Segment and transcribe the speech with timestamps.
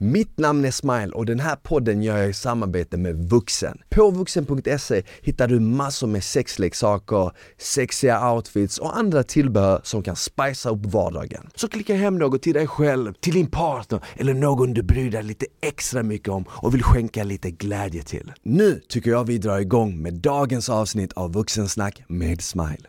[0.00, 3.78] Mitt namn är Smile och den här podden gör jag i samarbete med Vuxen.
[3.90, 10.72] På vuxen.se hittar du massor med sexleksaker, sexiga outfits och andra tillbehör som kan spicea
[10.72, 11.50] upp vardagen.
[11.54, 15.22] Så klicka hem något till dig själv, till din partner eller någon du bryr dig
[15.22, 18.32] lite extra mycket om och vill skänka lite glädje till.
[18.42, 22.88] Nu tycker jag vi drar igång med dagens avsnitt av Vuxensnack med Smile.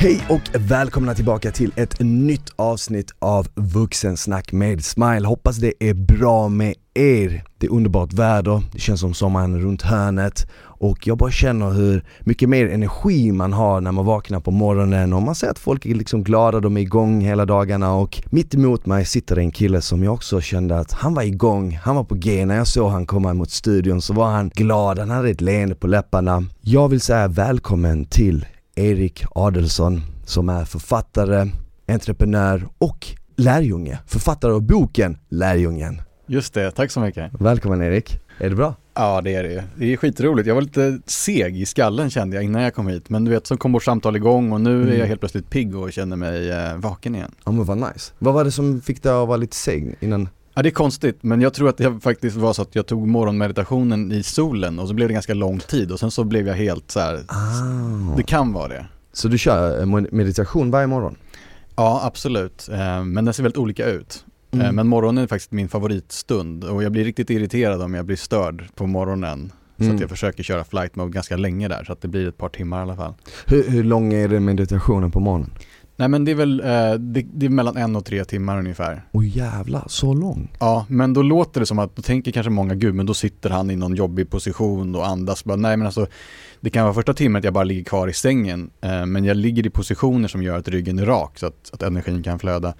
[0.00, 5.26] Hej och välkomna tillbaka till ett nytt avsnitt av Vuxensnack med Smile.
[5.26, 7.44] Hoppas det är bra med er.
[7.58, 12.04] Det är underbart väder, det känns som sommaren runt hörnet och jag bara känner hur
[12.20, 15.86] mycket mer energi man har när man vaknar på morgonen och man ser att folk
[15.86, 19.80] är liksom glada, de är igång hela dagarna och mitt emot mig sitter en kille
[19.80, 22.46] som jag också kände att han var igång, han var på G.
[22.46, 25.74] När jag såg han komma mot studion så var han glad, han hade ett leende
[25.74, 26.44] på läpparna.
[26.60, 28.46] Jag vill säga välkommen till
[28.78, 31.46] Erik Adelsson som är författare,
[31.88, 33.98] entreprenör och lärjunge.
[34.06, 36.02] Författare av boken Lärjungen.
[36.26, 37.32] Just det, tack så mycket.
[37.40, 38.20] Välkommen Erik.
[38.38, 38.74] Är det bra?
[38.94, 39.64] Ja det är det.
[39.76, 40.48] Det är skitroligt.
[40.48, 43.08] Jag var lite seg i skallen kände jag innan jag kom hit.
[43.08, 44.82] Men du vet så kom vårt samtal igång och nu mm.
[44.82, 45.08] är jag mm.
[45.08, 47.34] helt plötsligt pigg och känner mig eh, vaken igen.
[47.44, 48.12] Ja men vad nice.
[48.18, 50.28] Vad var det som fick dig att vara lite seg innan?
[50.58, 53.08] Ja det är konstigt men jag tror att det faktiskt var så att jag tog
[53.08, 56.54] morgonmeditationen i solen och så blev det ganska lång tid och sen så blev jag
[56.54, 58.16] helt så här, ah.
[58.16, 58.86] det kan vara det.
[59.12, 61.16] Så du kör eh, meditation varje morgon?
[61.76, 64.24] Ja absolut, eh, men den ser väldigt olika ut.
[64.52, 64.76] Eh, mm.
[64.76, 68.64] Men morgonen är faktiskt min favoritstund och jag blir riktigt irriterad om jag blir störd
[68.74, 69.52] på morgonen.
[69.76, 69.94] Så mm.
[69.94, 72.48] att jag försöker köra flight mode ganska länge där så att det blir ett par
[72.48, 73.14] timmar i alla fall.
[73.46, 75.50] Hur, hur lång är den meditationen på morgonen?
[75.98, 79.02] Nej men det är väl, eh, det, det, är mellan en och tre timmar ungefär.
[79.12, 80.52] Oj jävlar, så lång?
[80.58, 83.50] Ja, men då låter det som att, då tänker kanske många, gud men då sitter
[83.50, 86.06] han i någon jobbig position och andas bara, nej men alltså
[86.60, 89.36] det kan vara första timmen att jag bara ligger kvar i sängen, eh, men jag
[89.36, 92.74] ligger i positioner som gör att ryggen är rak så att, att energin kan flöda.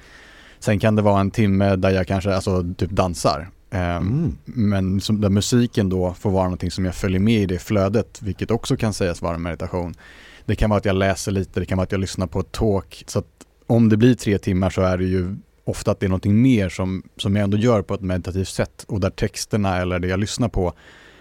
[0.58, 3.50] Sen kan det vara en timme där jag kanske, alltså typ dansar.
[3.70, 4.36] Eh, mm.
[4.44, 8.22] Men som, där musiken då får vara någonting som jag följer med i det flödet,
[8.22, 9.94] vilket också kan sägas vara meditation.
[10.48, 12.53] Det kan vara att jag läser lite, det kan vara att jag lyssnar på ett
[12.53, 13.04] talk.
[13.06, 13.26] Så att
[13.66, 16.69] om det blir tre timmar så är det ju ofta att det är någonting mer
[16.69, 20.20] som, som jag ändå gör på ett meditativt sätt och där texterna eller det jag
[20.20, 20.72] lyssnar på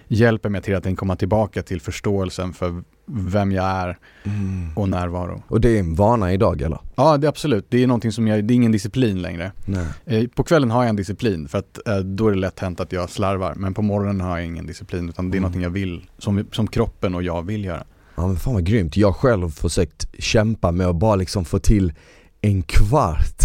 [0.07, 4.69] hjälper mig till att komma tillbaka till förståelsen för vem jag är mm.
[4.75, 5.43] och närvaro.
[5.47, 6.79] Och det är en vana idag eller?
[6.95, 7.65] Ja, det är absolut.
[7.69, 9.51] Det är någonting som jag, det är ingen disciplin längre.
[9.65, 9.87] Nej.
[10.05, 12.79] Eh, på kvällen har jag en disciplin för att eh, då är det lätt hänt
[12.79, 13.53] att jag slarvar.
[13.55, 15.41] Men på morgonen har jag ingen disciplin utan det är mm.
[15.41, 17.83] någonting jag vill, som, som kroppen och jag vill göra.
[18.17, 18.97] Ja men fan vad grymt.
[18.97, 21.93] Jag själv har försökt kämpa med att bara liksom få till
[22.41, 23.41] en kvart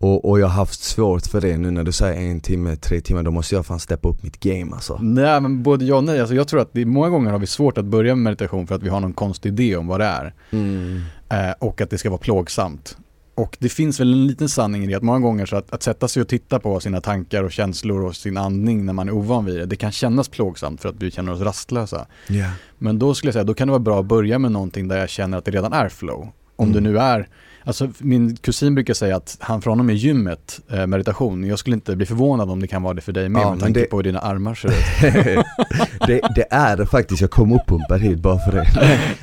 [0.00, 3.00] och, och jag har haft svårt för det nu när du säger en timme, tre
[3.00, 4.98] timmar, då måste jag fan steppa upp mitt game alltså.
[5.02, 7.46] Nej men både ja och nej, alltså jag tror att det, många gånger har vi
[7.46, 10.06] svårt att börja med meditation för att vi har någon konstig idé om vad det
[10.06, 10.34] är.
[10.50, 11.00] Mm.
[11.28, 12.96] Eh, och att det ska vara plågsamt.
[13.38, 15.82] Och det finns väl en liten sanning i det att många gånger så att, att
[15.82, 19.12] sätta sig och titta på sina tankar och känslor och sin andning när man är
[19.12, 22.06] ovan vid det, det kan kännas plågsamt för att vi känner oss rastlösa.
[22.28, 22.52] Yeah.
[22.78, 24.98] Men då skulle jag säga, då kan det vara bra att börja med någonting där
[24.98, 26.28] jag känner att det redan är flow.
[26.56, 26.72] Om mm.
[26.72, 27.28] det nu är
[27.68, 31.44] Alltså min kusin brukar säga att han för honom är gymmet eh, meditation.
[31.44, 33.60] Jag skulle inte bli förvånad om det kan vara det för dig med, ja, med
[33.60, 33.86] tanke det...
[33.86, 34.68] på dina armar ser
[36.06, 38.66] det, det, är det faktiskt, jag kom uppumpad hit bara för det.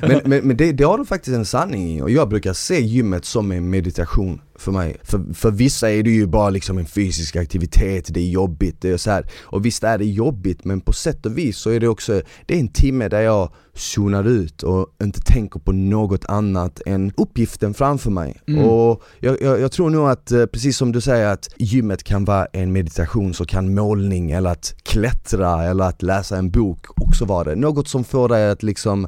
[0.00, 2.80] Men, men, men det, det har du faktiskt en sanning i och jag brukar se
[2.80, 4.96] gymmet som en meditation för mig.
[5.02, 8.90] För, för vissa är det ju bara liksom en fysisk aktivitet, det är jobbigt, det
[8.90, 9.26] är så här.
[9.42, 12.54] Och visst är det jobbigt men på sätt och vis så är det också, det
[12.54, 17.74] är en timme där jag zonar ut och inte tänker på något annat än uppgiften
[17.74, 18.40] framför mig.
[18.48, 18.64] Mm.
[18.64, 22.24] Och jag, jag, jag, tror nog att, eh, precis som du säger att gymmet kan
[22.24, 27.24] vara en meditation så kan målning eller att klättra eller att läsa en bok också
[27.24, 27.56] vara det.
[27.56, 29.04] Något som får dig att liksom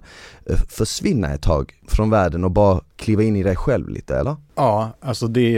[0.46, 4.36] eh, försvinna ett tag från världen och bara kliva in i dig själv lite eller?
[4.54, 5.50] Ja, alltså det,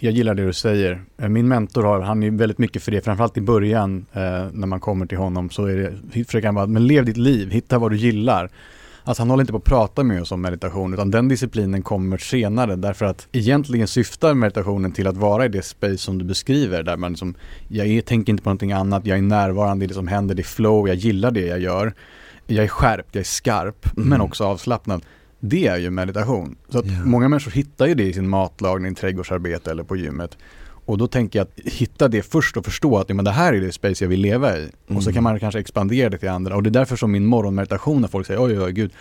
[0.00, 1.02] jag gillar det du säger.
[1.18, 4.20] Eh, min mentor har, han är väldigt mycket för det, framförallt i början eh,
[4.52, 7.50] när man kommer till honom så är det, försöker han bara, men lev ditt liv,
[7.50, 8.50] hitta vad du gillar.
[9.04, 12.18] Alltså han håller inte på att prata med oss om meditation utan den disciplinen kommer
[12.18, 16.82] senare därför att egentligen syftar meditationen till att vara i det space som du beskriver
[16.82, 17.34] där man liksom,
[17.68, 20.42] jag är, tänker inte på någonting annat, jag är närvarande i det som händer, det
[20.42, 21.92] är flow, jag gillar det jag gör.
[22.46, 24.08] Jag är skärpt, jag är skarp, mm.
[24.08, 25.02] men också avslappnad.
[25.40, 26.56] Det är ju meditation.
[26.68, 27.04] Så att yeah.
[27.04, 30.38] många människor hittar ju det i sin matlagning, trädgårdsarbete eller på gymmet.
[30.88, 33.52] Och då tänker jag att hitta det först och förstå att ja, men det här
[33.52, 34.60] är det space jag vill leva i.
[34.60, 34.96] Mm.
[34.96, 35.24] Och så kan mm.
[35.24, 36.56] man kanske expandera det till andra.
[36.56, 38.92] Och det är därför som min morgonmeditation när folk säger oj, oj, oj, gud.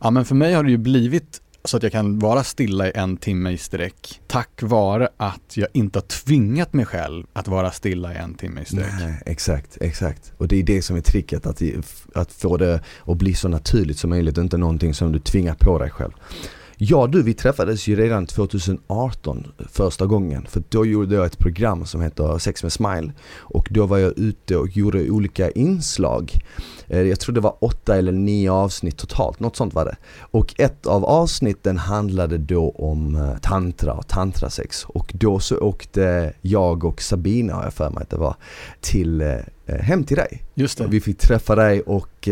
[0.00, 2.92] Ja men för mig har det ju blivit så att jag kan vara stilla i
[2.94, 7.70] en timme i sträck tack vare att jag inte har tvingat mig själv att vara
[7.70, 8.92] stilla i en timme i sträck.
[9.00, 10.32] Nej, exakt, exakt.
[10.36, 11.62] Och det är det som är tricket, att,
[12.14, 15.54] att få det att bli så naturligt som möjligt och inte någonting som du tvingar
[15.54, 16.12] på dig själv.
[16.84, 20.46] Ja du, vi träffades ju redan 2018 första gången.
[20.48, 23.12] För då gjorde jag ett program som heter Sex med Smile.
[23.36, 26.32] Och då var jag ute och gjorde olika inslag.
[26.88, 29.96] Eh, jag tror det var åtta eller nio avsnitt totalt, något sånt var det.
[30.20, 34.84] Och ett av avsnitten handlade då om eh, tantra och tantrasex.
[34.84, 38.36] Och då så åkte jag och Sabina, har jag för mig att det var,
[38.80, 40.42] till eh, hem till dig.
[40.54, 40.86] Just det.
[40.86, 42.28] Vi fick träffa dig och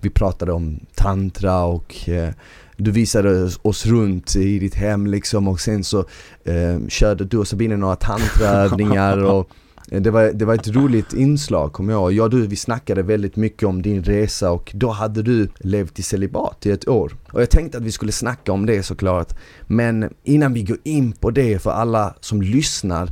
[0.00, 2.08] vi pratade om tantra och
[2.76, 5.98] du visade oss runt i ditt hem liksom och sen så
[6.44, 9.50] eh, körde du och Sabine några tantraövningar och
[9.90, 13.02] eh, det var, det var ett roligt inslag kommer jag Jag och du vi snackade
[13.02, 17.16] väldigt mycket om din resa och då hade du levt i celibat i ett år.
[17.32, 19.32] Och jag tänkte att vi skulle snacka om det såklart.
[19.66, 23.08] Men innan vi går in på det för alla som lyssnar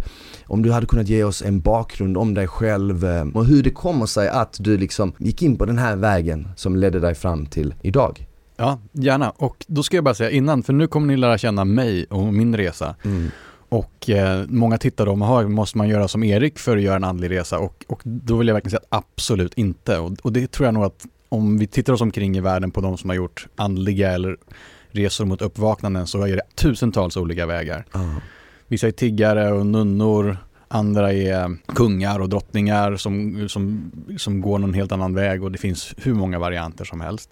[0.46, 3.70] om du hade kunnat ge oss en bakgrund om dig själv eh, och hur det
[3.70, 7.46] kommer sig att du liksom gick in på den här vägen som ledde dig fram
[7.46, 8.26] till idag.
[8.56, 9.30] Ja, gärna.
[9.30, 12.34] Och då ska jag bara säga innan, för nu kommer ni lära känna mig och
[12.34, 12.94] min resa.
[13.04, 13.30] Mm.
[13.68, 17.04] Och eh, många tittar då, aha, måste man göra som Erik för att göra en
[17.04, 17.58] andlig resa?
[17.58, 19.98] Och, och då vill jag verkligen säga att absolut inte.
[19.98, 22.80] Och, och, det tror jag nog att om vi tittar oss omkring i världen på
[22.80, 24.36] de som har gjort andliga eller
[24.90, 27.84] resor mot uppvaknanden så är det tusentals olika vägar.
[27.94, 28.14] Mm.
[28.68, 30.36] Vissa är tiggare och nunnor,
[30.68, 35.58] andra är kungar och drottningar som, som, som går någon helt annan väg och det
[35.58, 37.30] finns hur många varianter som helst.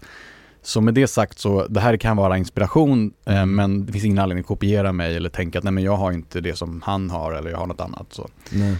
[0.62, 4.18] Så med det sagt så, det här kan vara inspiration eh, men det finns ingen
[4.18, 7.10] anledning att kopiera mig eller tänka att nej men jag har inte det som han
[7.10, 8.06] har eller jag har något annat.
[8.10, 8.28] Så.
[8.50, 8.76] Nej.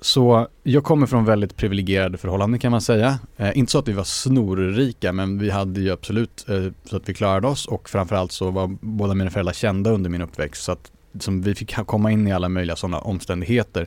[0.00, 3.18] Så jag kommer från väldigt privilegierade förhållanden kan man säga.
[3.36, 7.08] Eh, inte så att vi var snorrika men vi hade ju absolut eh, så att
[7.08, 10.72] vi klarade oss och framförallt så var båda mina föräldrar kända under min uppväxt så
[10.72, 13.86] att som vi fick komma in i alla möjliga sådana omständigheter.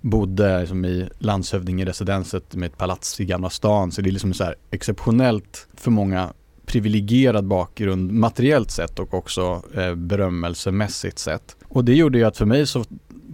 [0.00, 4.44] Bodde liksom i landshövdingeresidenset med ett palats i Gamla stan så det är liksom så
[4.44, 6.32] här exceptionellt för många
[6.66, 11.56] privilegierad bakgrund materiellt sett och också eh, berömmelsemässigt sett.
[11.68, 12.84] Och det gjorde ju att för mig så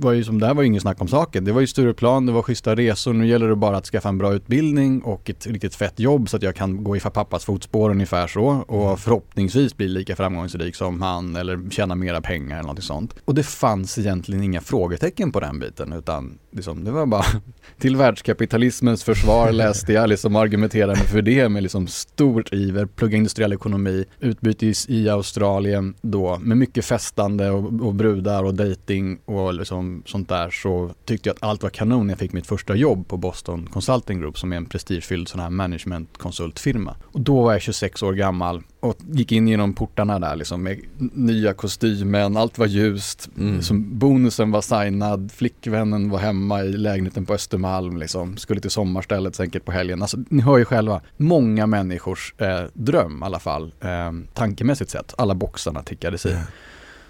[0.02, 1.44] var ju som det här var ju ingen snack om saken.
[1.44, 3.12] Det var ju Stureplan, det var schyssta resor.
[3.12, 6.36] Nu gäller det bara att skaffa en bra utbildning och ett riktigt fett jobb så
[6.36, 8.96] att jag kan gå i pappas fotspår ungefär så och mm.
[8.96, 13.14] förhoppningsvis bli lika framgångsrik som han eller tjäna mera pengar eller något sånt.
[13.24, 17.24] Och det fanns egentligen inga frågetecken på den biten utan liksom, det var bara
[17.78, 23.52] till världskapitalismens försvar läste jag liksom argumenterade för det med liksom stor iver, plugga industriell
[23.52, 29.91] ekonomi, utbyte i Australien då med mycket festande och, och brudar och dating och liksom
[30.06, 33.08] sånt där så tyckte jag att allt var kanon när jag fick mitt första jobb
[33.08, 36.96] på Boston Consulting Group som är en prestigefylld sån här managementkonsultfirma.
[37.02, 40.80] Och då var jag 26 år gammal och gick in genom portarna där liksom med
[41.12, 43.62] nya kostymen, allt var ljust, mm.
[43.62, 49.34] som bonusen var signad, flickvännen var hemma i lägenheten på Östermalm liksom, skulle till sommarstället
[49.34, 50.02] säkert på helgen.
[50.02, 55.14] Alltså ni hör ju själva, många människors eh, dröm i alla fall, eh, tankemässigt sett,
[55.18, 56.28] alla boxarna tickades i.
[56.28, 56.42] Yeah.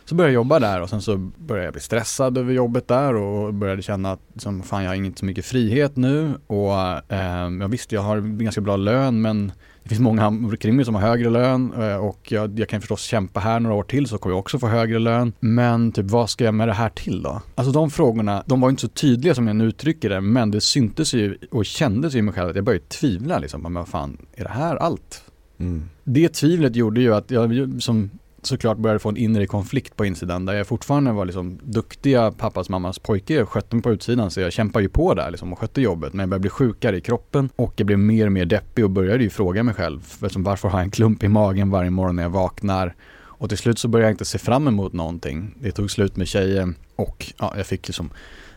[0.04, 3.14] Så började jag jobba där och sen så började jag bli stressad över jobbet där
[3.14, 6.72] och började känna att liksom, fan jag har inte så mycket frihet nu och
[7.12, 9.52] eh, jag visste jag har ganska bra lön men
[9.82, 13.02] det finns många kring mig som har högre lön eh, och jag, jag, kan förstås
[13.02, 15.32] kämpa här några år till så kommer jag också få högre lön.
[15.40, 17.42] Men typ vad ska jag med det här till då?
[17.54, 20.60] Alltså de frågorna, de var inte så tydliga som jag nu uttrycker det men det
[20.60, 23.62] syntes ju och kändes ju i mig själv att jag började tvivla liksom.
[23.62, 25.24] Men vad fan, är det här allt?
[25.58, 25.88] Mm.
[26.04, 28.10] Det tvivlet gjorde ju att jag som
[28.42, 32.68] såklart började få en inre konflikt på insidan där jag fortfarande var liksom duktiga pappas
[32.68, 33.34] mammas pojke.
[33.34, 36.12] Jag skötte mig på utsidan så jag kämpade ju på där liksom och skötte jobbet.
[36.12, 38.90] Men jag började bli sjukare i kroppen och jag blev mer och mer deppig och
[38.90, 42.16] började ju fråga mig själv liksom, varför har jag en klump i magen varje morgon
[42.16, 42.94] när jag vaknar?
[43.42, 45.54] Och till slut så började jag inte se fram emot någonting.
[45.60, 48.10] Det tog slut med tjejen och ja, jag fick liksom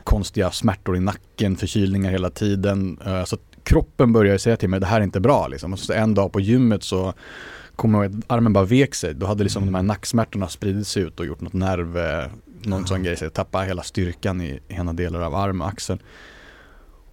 [0.03, 2.99] konstiga smärtor i nacken, förkylningar hela tiden.
[3.05, 5.73] Eh, så kroppen började säga till mig det här är inte bra liksom.
[5.73, 7.13] Och så en dag på gymmet så
[7.75, 9.13] kommer ihåg att armen bara vek sig.
[9.13, 9.73] Då hade liksom mm.
[9.73, 12.27] de här nacksmärtorna spridit sig ut och gjort något nerv, eh,
[12.61, 12.87] någon mm.
[12.87, 13.17] sån grej.
[13.17, 15.99] Så jag tappade hela styrkan i ena delar av arm och axeln.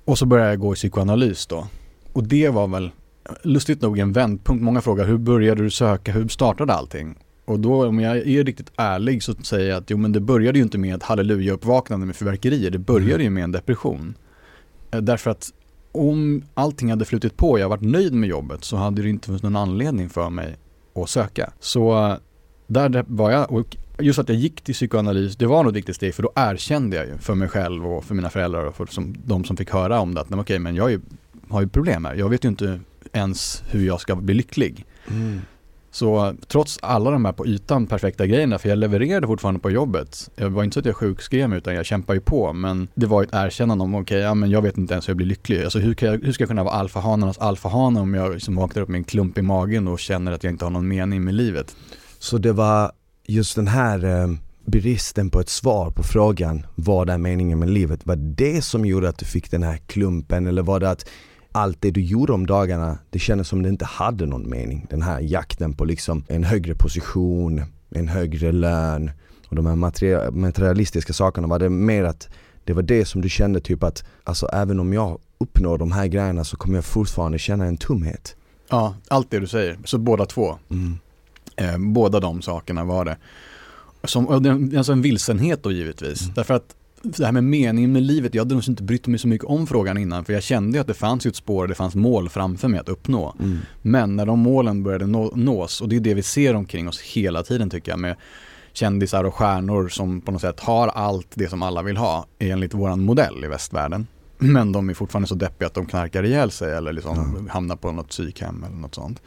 [0.05, 1.67] Och så började jag gå i psykoanalys då.
[2.13, 2.91] Och det var väl
[3.43, 4.65] lustigt nog en vändpunkt.
[4.65, 7.19] Många frågar hur började du söka, hur startade allting?
[7.45, 10.59] Och då om jag är riktigt ärlig så säger jag att jo men det började
[10.59, 12.71] ju inte med ett halleluja-uppvaknande med fyrverkerier.
[12.71, 13.25] Det började mm.
[13.25, 14.15] ju med en depression.
[14.91, 15.53] Eh, därför att
[15.93, 19.27] om allting hade flutit på och jag varit nöjd med jobbet så hade det inte
[19.27, 20.57] funnits någon anledning för mig
[20.95, 21.53] att söka.
[21.61, 22.17] Så
[22.67, 25.97] där var jag och just att jag gick till psykoanalys, det var nog ett viktigt
[25.97, 28.87] steg för då erkände jag ju för mig själv och för mina föräldrar och för
[28.87, 31.01] som, de som fick höra om det att okej okay, men jag ju,
[31.49, 32.15] har ju problem här.
[32.15, 32.81] Jag vet ju inte
[33.13, 34.87] ens hur jag ska bli lycklig.
[35.11, 35.41] Mm.
[35.93, 40.31] Så trots alla de här på ytan perfekta grejerna, för jag levererade fortfarande på jobbet.
[40.37, 42.53] Jag var inte så att jag sjukskrev mig utan jag kämpade ju på.
[42.53, 45.11] Men det var ett erkännande om, okej, okay, ja men jag vet inte ens hur
[45.11, 45.63] jag blir lycklig.
[45.65, 48.89] Alltså hur, jag, hur ska jag kunna vara alfahanarnas alfahane om jag liksom vaknar upp
[48.89, 51.77] med en klump i magen och känner att jag inte har någon mening med livet?
[52.19, 52.93] Så det var
[53.27, 54.29] just den här eh,
[54.65, 58.07] bristen på ett svar på frågan, vad är meningen med livet?
[58.07, 61.09] Var det som gjorde att du fick den här klumpen eller var det att
[61.53, 64.87] allt det du gjorde om dagarna, det kändes som det inte hade någon mening.
[64.91, 69.11] Den här jakten på liksom en högre position, en högre lön
[69.49, 69.77] och de här
[70.31, 71.47] materialistiska sakerna.
[71.47, 72.29] Var det mer att
[72.65, 76.07] det var det som du kände typ att, alltså även om jag uppnår de här
[76.07, 78.37] grejerna så kommer jag fortfarande känna en tomhet?
[78.69, 79.79] Ja, allt det du säger.
[79.85, 80.59] Så båda två.
[80.71, 80.99] Mm.
[81.57, 83.17] Eh, båda de sakerna var det.
[84.05, 84.29] Som,
[84.77, 86.23] alltså en vilsenhet då givetvis.
[86.23, 86.35] Mm.
[86.35, 89.29] Därför att det här med meningen med livet, jag hade nog inte brytt mig så
[89.29, 92.29] mycket om frågan innan för jag kände att det fanns ett spår, det fanns mål
[92.29, 93.35] framför mig att uppnå.
[93.39, 93.59] Mm.
[93.83, 97.01] Men när de målen började nå, nås, och det är det vi ser omkring oss
[97.01, 98.17] hela tiden tycker jag med
[98.73, 102.75] kändisar och stjärnor som på något sätt har allt det som alla vill ha enligt
[102.75, 104.07] våran modell i västvärlden.
[104.39, 107.49] Men de är fortfarande så deppiga att de knarkar ihjäl sig eller liksom mm.
[107.49, 109.23] hamnar på något psykhem eller något sånt.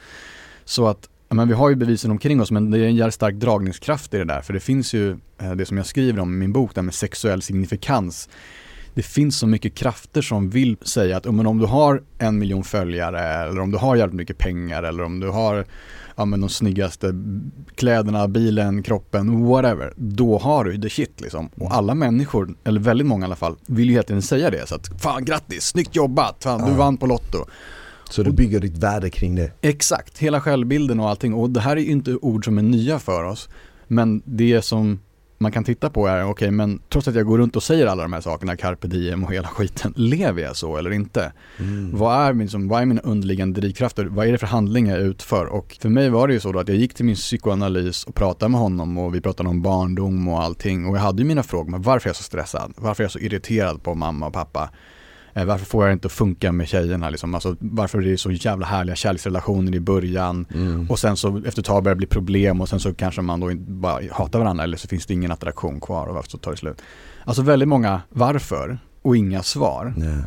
[0.66, 3.36] Så att men vi har ju bevisen omkring oss men det är en jävligt stark
[3.36, 4.42] dragningskraft i det där.
[4.42, 5.12] För det finns ju
[5.42, 8.30] eh, det som jag skriver om i min bok, det med sexuell signifikans.
[8.94, 12.64] Det finns så mycket krafter som vill säga att men om du har en miljon
[12.64, 15.66] följare eller om du har jävligt mycket pengar eller om du har
[16.16, 17.14] ja, men de snyggaste
[17.76, 19.94] kläderna, bilen, kroppen, whatever.
[19.96, 21.50] Då har du the shit liksom.
[21.60, 24.68] Och alla människor, eller väldigt många i alla fall, vill ju hela tiden säga det.
[24.68, 27.46] Så att fan grattis, snyggt jobbat, fan du vann på Lotto.
[28.10, 29.52] Så du bygger ditt värde kring det?
[29.62, 31.34] Exakt, hela självbilden och allting.
[31.34, 33.50] Och det här är ju inte ord som är nya för oss.
[33.88, 35.00] Men det som
[35.38, 37.88] man kan titta på är, okej okay, men trots att jag går runt och säger
[37.88, 41.32] alla de här sakerna, carpe diem och hela skiten, lever jag så eller inte?
[41.60, 41.98] Mm.
[41.98, 44.06] Vad, är min, som, vad är mina underliggande drivkrafter?
[44.06, 45.46] Vad är det för handlingar jag utför?
[45.46, 48.16] Och för mig var det ju så då att jag gick till min psykoanalys och
[48.16, 51.44] pratade med honom och vi pratade om barndom och allting och jag hade ju mina
[51.44, 52.74] frågor, men varför är jag så stressad?
[52.78, 54.70] Varför är jag så irriterad på mamma och pappa?
[55.36, 57.34] Eh, varför får jag inte att funka med tjejerna liksom?
[57.34, 60.90] Alltså, varför är det så jävla härliga kärleksrelationer i början mm.
[60.90, 63.40] och sen så efter ett tag börjar det bli problem och sen så kanske man
[63.40, 66.52] då bara hatar varandra eller så finns det ingen attraktion kvar och varför så tar
[66.52, 66.82] det slut.
[67.24, 69.94] Alltså väldigt många varför och inga svar.
[69.98, 70.24] Nej.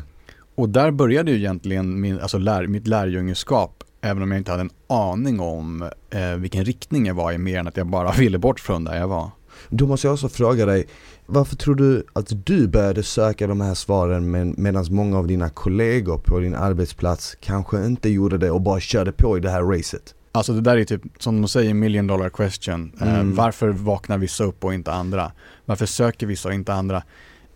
[0.54, 4.60] Och där började ju egentligen min, alltså lär, mitt lärjungeskap även om jag inte hade
[4.60, 8.38] en aning om eh, vilken riktning jag var i mer än att jag bara ville
[8.38, 9.30] bort från där jag var.
[9.68, 10.86] Då måste jag också fråga dig,
[11.30, 15.48] varför tror du att du började söka de här svaren med, medan många av dina
[15.48, 19.62] kollegor på din arbetsplats kanske inte gjorde det och bara körde på i det här
[19.62, 20.14] racet?
[20.32, 22.92] Alltså det där är typ, som de säger, million dollar question.
[23.00, 23.30] Eh, mm.
[23.30, 25.32] Eh, varför vaknar vissa upp och inte andra?
[25.64, 27.02] Varför söker vissa och inte andra?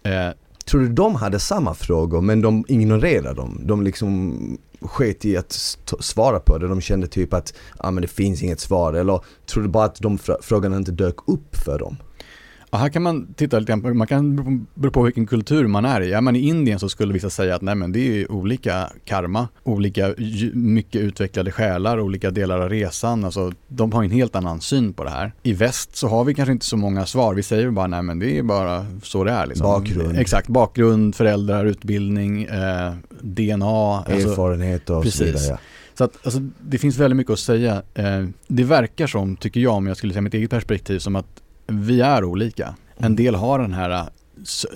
[0.02, 0.30] Eh,
[0.64, 3.60] Tror du de hade samma frågor men de ignorerade dem?
[3.64, 5.52] De liksom sket i att
[6.00, 6.68] svara på det.
[6.68, 8.92] De kände typ att ah, men det finns inget svar.
[8.92, 11.96] Eller tror du bara att de frågorna inte dök upp för dem?
[12.74, 16.00] Ja, här kan man titta lite grann, man kan bero på vilken kultur man är
[16.00, 16.12] i.
[16.12, 19.48] Är man i Indien så skulle vissa säga att nej men det är olika karma,
[19.62, 20.14] olika
[20.54, 23.24] mycket utvecklade själar, olika delar av resan.
[23.24, 25.32] Alltså de har en helt annan syn på det här.
[25.42, 27.34] I väst så har vi kanske inte så många svar.
[27.34, 29.46] Vi säger bara nej men det är bara så det är.
[29.46, 29.64] Liksom.
[29.64, 30.18] Bakgrund.
[30.18, 33.96] Exakt, bakgrund, föräldrar, utbildning, eh, DNA.
[33.96, 35.18] Alltså, Erfarenhet och precis.
[35.18, 35.44] så vidare.
[35.48, 35.58] Ja.
[35.94, 37.82] Så att, alltså, det finns väldigt mycket att säga.
[37.94, 41.41] Eh, det verkar som, tycker jag, om jag skulle säga mitt eget perspektiv, som att
[41.66, 42.74] vi är olika.
[42.96, 43.16] En mm.
[43.16, 44.06] del har den här äh,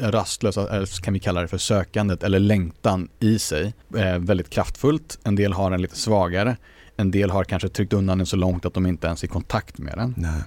[0.00, 5.18] rastlösa, eller kan vi kalla det för sökandet eller längtan i sig eh, väldigt kraftfullt.
[5.22, 6.56] En del har den lite svagare.
[6.96, 9.30] En del har kanske tryckt undan den så långt att de inte ens är i
[9.30, 10.14] kontakt med den.
[10.16, 10.42] Nej.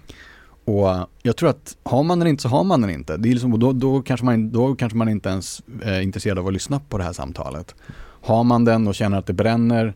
[0.65, 3.17] Och jag tror att har man den inte så har man den inte.
[3.17, 6.47] Det är liksom, då, då, kanske man, då kanske man inte ens är intresserad av
[6.47, 7.75] att lyssna på det här samtalet.
[8.21, 9.93] Har man den och känner att det bränner,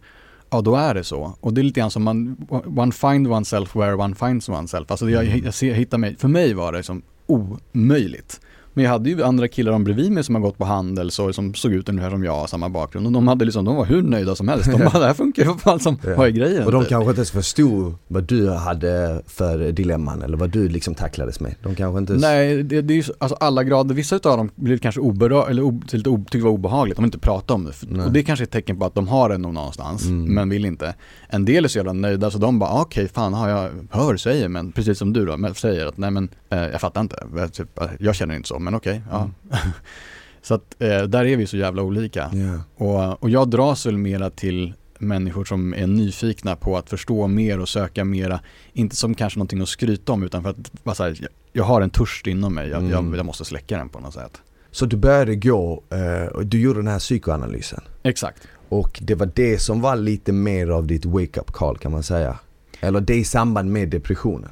[0.54, 1.38] ja då är det så.
[1.40, 4.92] Och det är lite grann som man, one find oneself where one finds oneself.
[4.92, 5.44] Alltså jag, mm.
[5.46, 8.42] jag, jag hittar mig, för mig var det som omöjligt.
[8.74, 11.34] Men jag hade ju andra killar om bredvid mig som har gått på handel så,
[11.34, 13.08] som såg ut ungefär som jag, samma bakgrund.
[13.08, 14.72] Och de hade liksom, de var hur nöjda som helst.
[14.72, 16.16] De bara, det här funkar ju fan som, ja.
[16.18, 16.66] vad är grejen?
[16.66, 20.96] Och de kanske inte ens förstod vad du hade för dilemman eller vad du liksom
[20.96, 21.56] tacklades med.
[21.64, 22.14] De kanske inte...
[22.14, 25.72] Nej, det, det är ju alltså alla grader, vissa utav dem blir kanske oberörda, eller
[25.72, 27.74] lite tyckte det var obehagligt, de vill inte prata om det.
[27.82, 28.06] Nej.
[28.06, 30.34] Och det är kanske ett tecken på att de har det nog någonstans, mm.
[30.34, 30.96] men vill inte.
[31.30, 33.70] En del är så jävla nöjda så de bara, ah, okej, okay, fan, har jag
[33.92, 37.16] hör säger, men precis som du då, säger att nej men, eh, jag fattar inte,
[37.36, 39.22] jag, typ, jag känner inte så, men okej, okay, ja.
[39.22, 39.34] Mm.
[40.42, 42.32] så att eh, där är vi så jävla olika.
[42.34, 42.62] Yeah.
[42.76, 47.60] Och, och jag dras väl mera till människor som är nyfikna på att förstå mer
[47.60, 48.40] och söka mera,
[48.74, 51.90] inte som kanske någonting att skryta om utan för att bara här, jag har en
[51.90, 52.92] törst inom mig, jag, mm.
[52.92, 54.42] jag, jag, måste släcka den på något sätt.
[54.72, 57.82] Så du började gå, eh, du gjorde den här psykoanalysen?
[58.04, 58.48] Exakt.
[58.70, 62.40] Och det var det som var lite mer av ditt wake-up call kan man säga?
[62.80, 64.52] Eller det i samband med depressionen?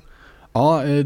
[0.53, 1.05] Ja, eh,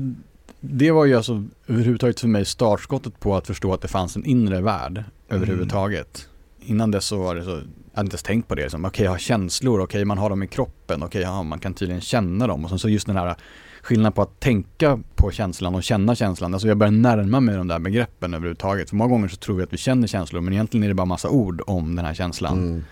[0.70, 4.26] det var ju alltså överhuvudtaget för mig startskottet på att förstå att det fanns en
[4.26, 6.30] inre värld överhuvudtaget.
[6.60, 7.58] Innan dess så var det så, jag
[7.94, 8.66] hade inte ens tänkt på det.
[8.66, 11.44] Okej, okay, jag har känslor, okej, okay, man har dem i kroppen, okej, okay, ja,
[11.44, 12.64] man kan tydligen känna dem.
[12.64, 13.36] Och sen så just den här
[13.82, 16.54] skillnaden på att tänka på känslan och känna känslan.
[16.54, 18.90] Alltså jag börjar närma mig de där begreppen överhuvudtaget.
[18.90, 21.06] För många gånger så tror vi att vi känner känslor, men egentligen är det bara
[21.06, 22.58] massa ord om den här känslan.
[22.58, 22.84] Mm.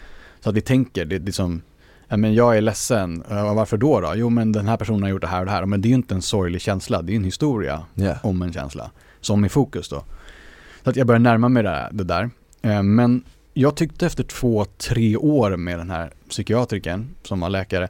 [0.42, 1.62] Så att vi tänker, det, det är som
[2.08, 4.14] men jag är ledsen, varför då då?
[4.16, 5.66] Jo men den här personen har gjort det här och det här.
[5.66, 8.26] Men det är ju inte en sorglig känsla, det är en historia yeah.
[8.26, 8.92] om en känsla.
[9.22, 10.04] Som är fokus då.
[10.84, 12.30] Så att jag börjar närma mig det, där.
[12.62, 17.90] Eh, men jag tyckte efter två, tre år med den här psykiatriken som var läkare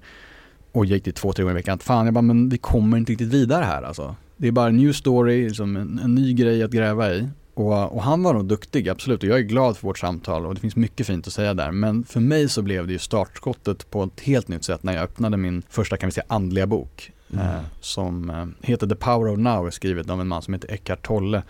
[0.72, 1.80] och gick till två, tre gånger i veckan.
[1.80, 4.16] Fan, jag bara, men vi kommer inte riktigt vidare här alltså.
[4.38, 7.30] Det är bara en new story, liksom en, en ny grej att gräva i.
[7.54, 9.24] Och, och, han var nog duktig, absolut.
[9.24, 11.72] Och jag är glad för vårt samtal och det finns mycket fint att säga där.
[11.72, 15.04] Men för mig så blev det ju startskottet på ett helt nytt sätt när jag
[15.04, 17.12] öppnade min första, kan vi säga, andliga bok.
[17.34, 17.46] Mm.
[17.46, 20.72] Eh, som eh, heter The Power of Now, är skrivet av en man som heter
[20.72, 21.44] Eckhart Tolle.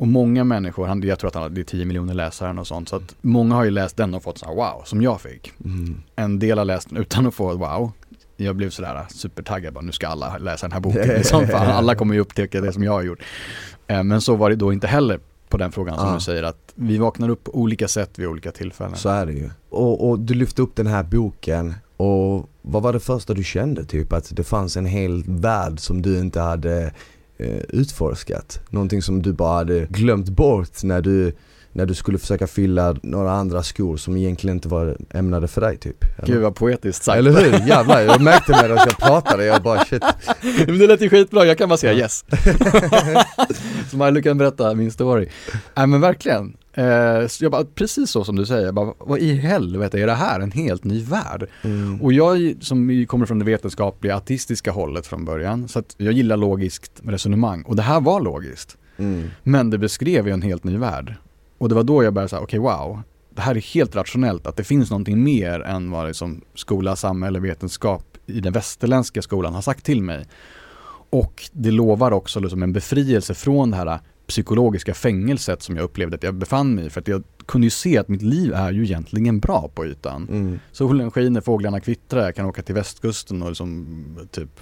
[0.00, 2.88] Och många människor, han, jag tror att han hade 10 miljoner läsare och sånt.
[2.88, 5.52] Så att många har ju läst den och fått så här wow, som jag fick.
[5.64, 6.02] Mm.
[6.16, 7.92] En del har läst den utan att få wow.
[8.44, 11.08] Jag blev sådär supertaggad, bara, nu ska alla läsa den här boken.
[11.16, 13.22] liksom, för alla kommer ju upptäcka det som jag har gjort.
[13.86, 16.14] Eh, men så var det då inte heller på den frågan som ja.
[16.14, 18.96] du säger att vi vaknar upp på olika sätt vid olika tillfällen.
[18.96, 19.50] Så är det ju.
[19.68, 23.84] Och, och, du lyfte upp den här boken och vad var det första du kände
[23.84, 24.12] typ?
[24.12, 26.92] Att det fanns en hel värld som du inte hade
[27.38, 28.60] eh, utforskat?
[28.68, 31.32] Någonting som du bara hade glömt bort när du
[31.72, 35.76] när du skulle försöka fylla några andra skor som egentligen inte var ämnade för dig
[35.76, 36.34] typ eller?
[36.34, 37.66] Gud vad poetiskt sagt Eller hur?
[37.68, 40.02] Jävlar, jag märkte medan jag pratade, jag bara shit
[40.66, 42.24] Men det lät ju skitbra, jag kan bara säga yes
[43.90, 45.28] Så Milo kan berätta min story
[45.74, 46.84] Nej men verkligen eh,
[47.40, 50.40] jag bara, precis så som du säger, jag bara, vad i helvete är det här?
[50.40, 51.46] En helt ny värld.
[51.62, 52.02] Mm.
[52.02, 56.36] Och jag som kommer från det vetenskapliga artistiska hållet från början, så att jag gillar
[56.36, 57.62] logiskt resonemang.
[57.62, 58.76] Och det här var logiskt.
[58.96, 59.30] Mm.
[59.42, 61.14] Men det beskrev ju en helt ny värld.
[61.60, 64.46] Och det var då jag började säga, okej okay, wow, det här är helt rationellt,
[64.46, 69.54] att det finns någonting mer än vad liksom skola, samhälle, vetenskap i den västerländska skolan
[69.54, 70.26] har sagt till mig.
[71.10, 76.16] Och det lovar också liksom en befrielse från det här psykologiska fängelset som jag upplevde
[76.16, 76.90] att jag befann mig i.
[76.90, 80.28] För att jag kunde ju se att mitt liv är ju egentligen bra på ytan.
[80.30, 80.58] Mm.
[80.72, 84.60] Solen skiner, fåglarna kvittrar, jag kan åka till västkusten och liksom typ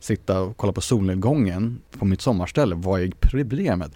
[0.00, 2.74] sitta och kolla på solnedgången på mitt sommarställe.
[2.74, 3.92] Vad är problemet?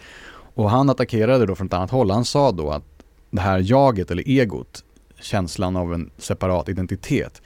[0.54, 2.10] Och han attackerade då från ett annat håll.
[2.10, 2.84] Han sa då att
[3.30, 4.84] det här jaget eller egot,
[5.20, 7.42] känslan av en separat identitet,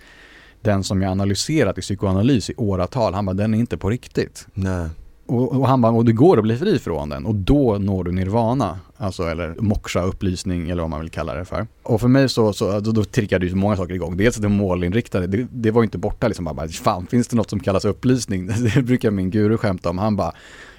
[0.61, 4.47] den som jag analyserat i psykoanalys i åratal, han bara den är inte på riktigt.
[4.55, 4.89] Nej.
[5.27, 8.05] Och, och, han bara, och det går att bli fri från den och då når
[8.05, 8.79] du nirvana.
[8.97, 11.67] Alltså eller moksha, upplysning eller vad man vill kalla det för.
[11.83, 14.17] Och för mig så, så då, då trickade ju många saker igång.
[14.17, 17.51] Dels det målinriktade, det, det var ju inte borta liksom bara, fan finns det något
[17.51, 18.47] som kallas upplysning?
[18.75, 19.99] Det brukar min guru skämta om.
[19.99, 20.33] Han bara,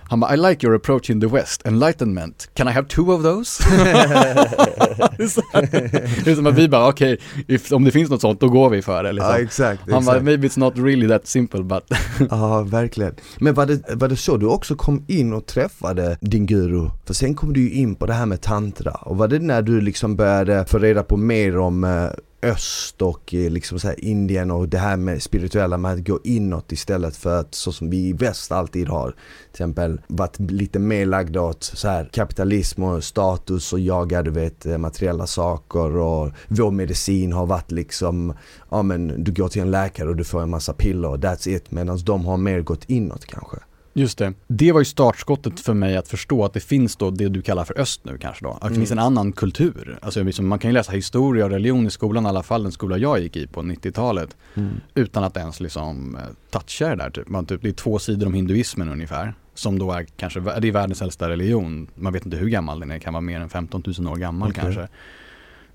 [0.10, 2.50] han bara, I like your approach in the West, enlightenment.
[2.54, 3.64] Can I have two of those?
[5.18, 8.70] det är som att vi bara, okej, okay, om det finns något sånt, då går
[8.70, 9.12] vi för det.
[9.12, 9.32] Liksom.
[9.32, 9.92] Ja, exakt.
[9.92, 11.84] Han bara, maybe it's not really that simple but.
[12.30, 13.16] ja, verkligen.
[13.40, 16.90] Men var det, var det så du också kom in och träffade din guru?
[17.06, 18.92] För sen kom du ju in på det här med tantra.
[18.92, 22.06] Och var det när du liksom började få reda på mer om eh,
[22.42, 26.72] öst och eh, liksom så Indien och det här med spirituella med att gå inåt
[26.72, 29.18] istället för att så som vi i väst alltid har till
[29.52, 34.66] exempel varit lite mer lagda åt så här kapitalism och status och jaga du vet
[34.66, 38.34] eh, materiella saker och vår medicin har varit liksom
[38.70, 41.50] ja men du går till en läkare och du får en massa piller och that's
[41.50, 43.58] it medan de har mer gått inåt kanske.
[43.98, 44.34] Just det.
[44.48, 47.64] Det var ju startskottet för mig att förstå att det finns då det du kallar
[47.64, 48.52] för öst nu kanske då.
[48.52, 48.80] Att det mm.
[48.80, 50.00] finns en annan kultur.
[50.02, 52.72] Alltså liksom, man kan ju läsa historia och religion i skolan, i alla fall den
[52.72, 54.38] skola jag gick i på 90-talet.
[54.54, 54.70] Mm.
[54.96, 57.30] Utan att ens liksom eh, toucha det där typ.
[57.30, 57.62] Man, typ.
[57.62, 59.34] Det är två sidor om hinduismen ungefär.
[59.54, 61.88] Som då är kanske, det är världens äldsta religion.
[61.96, 64.50] Man vet inte hur gammal den är, kan vara mer än 15 000 år gammal
[64.50, 64.64] okay.
[64.64, 64.88] kanske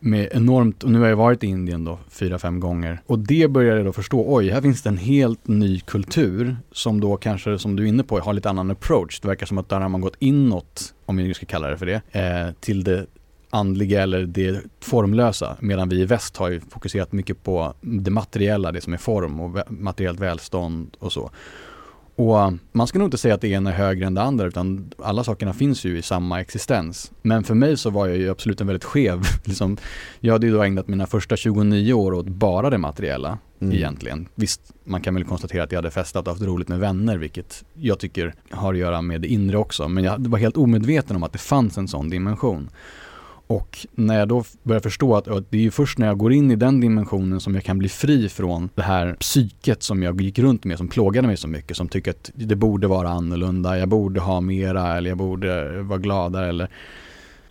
[0.04, 3.00] med enormt, och nu har jag varit i Indien då fyra, fem gånger.
[3.06, 7.00] Och det började jag då förstå, oj, här finns det en helt ny kultur som
[7.00, 9.20] då kanske, som du är inne på, har lite annan approach.
[9.20, 11.76] Det verkar som att där har man gått inåt, om vi nu ska kalla det
[11.78, 13.06] för det, eh, till det
[13.50, 15.56] andliga eller det formlösa.
[15.60, 19.40] Medan vi i väst har ju fokuserat mycket på det materiella, det som är form
[19.40, 21.30] och materiellt välstånd och så.
[22.16, 24.90] Och man ska nog inte säga att det ena är högre än det andra utan
[24.98, 27.12] alla sakerna finns ju i samma existens.
[27.22, 29.76] Men för mig så var jag ju absolut en väldigt skev, liksom,
[30.20, 33.74] jag hade ju då ägnat mina första 29 år åt bara det materiella mm.
[33.74, 34.28] egentligen.
[34.34, 37.64] Visst, man kan väl konstatera att jag hade festat och haft roligt med vänner vilket
[37.74, 39.88] jag tycker har att göra med det inre också.
[39.88, 42.70] Men jag var helt omedveten om att det fanns en sån dimension.
[43.52, 46.50] Och när jag då börjar förstå att, det är ju först när jag går in
[46.50, 50.38] i den dimensionen som jag kan bli fri från det här psyket som jag gick
[50.38, 53.88] runt med, som plågade mig så mycket, som tycker att det borde vara annorlunda, jag
[53.88, 56.68] borde ha mera eller jag borde vara gladare eller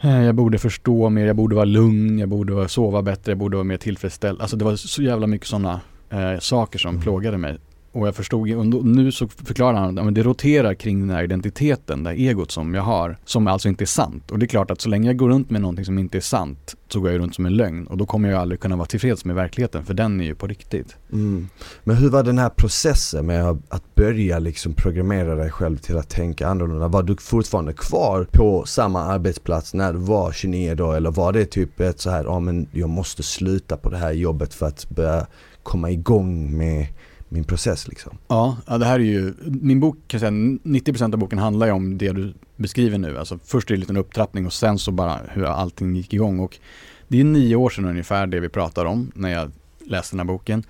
[0.01, 3.57] eh, jag borde förstå mer, jag borde vara lugn, jag borde sova bättre, jag borde
[3.57, 4.41] vara mer tillfredsställd.
[4.41, 7.01] Alltså det var så jävla mycket sådana eh, saker som mm.
[7.01, 7.57] plågade mig.
[7.93, 12.03] Och jag förstod, och nu så förklarar han att det roterar kring den här identiteten,
[12.03, 14.31] det här egot som jag har, som alltså inte är sant.
[14.31, 16.21] Och det är klart att så länge jag går runt med någonting som inte är
[16.21, 17.87] sant, så går jag runt som en lögn.
[17.87, 20.47] Och då kommer jag aldrig kunna vara tillfreds med verkligheten, för den är ju på
[20.47, 20.95] riktigt.
[21.11, 21.47] Mm.
[21.83, 26.09] Men hur var den här processen med att börja liksom programmera dig själv till att
[26.09, 26.87] tänka annorlunda?
[26.87, 30.91] Var du fortfarande kvar på samma arbetsplats när du var 29 då?
[30.91, 34.11] Eller var det typ ett så här, ja men jag måste sluta på det här
[34.11, 35.27] jobbet för att börja
[35.63, 36.87] komma igång med
[37.31, 38.17] min process liksom.
[38.27, 41.73] Ja, ja, det här är ju, min bok kan säga, 90% av boken handlar ju
[41.73, 43.17] om det du beskriver nu.
[43.17, 46.39] Alltså först är det en liten upptrappning och sen så bara hur allting gick igång.
[46.39, 46.59] Och
[47.07, 49.51] det är nio år sedan ungefär det vi pratar om när jag
[49.85, 50.63] läste den här boken.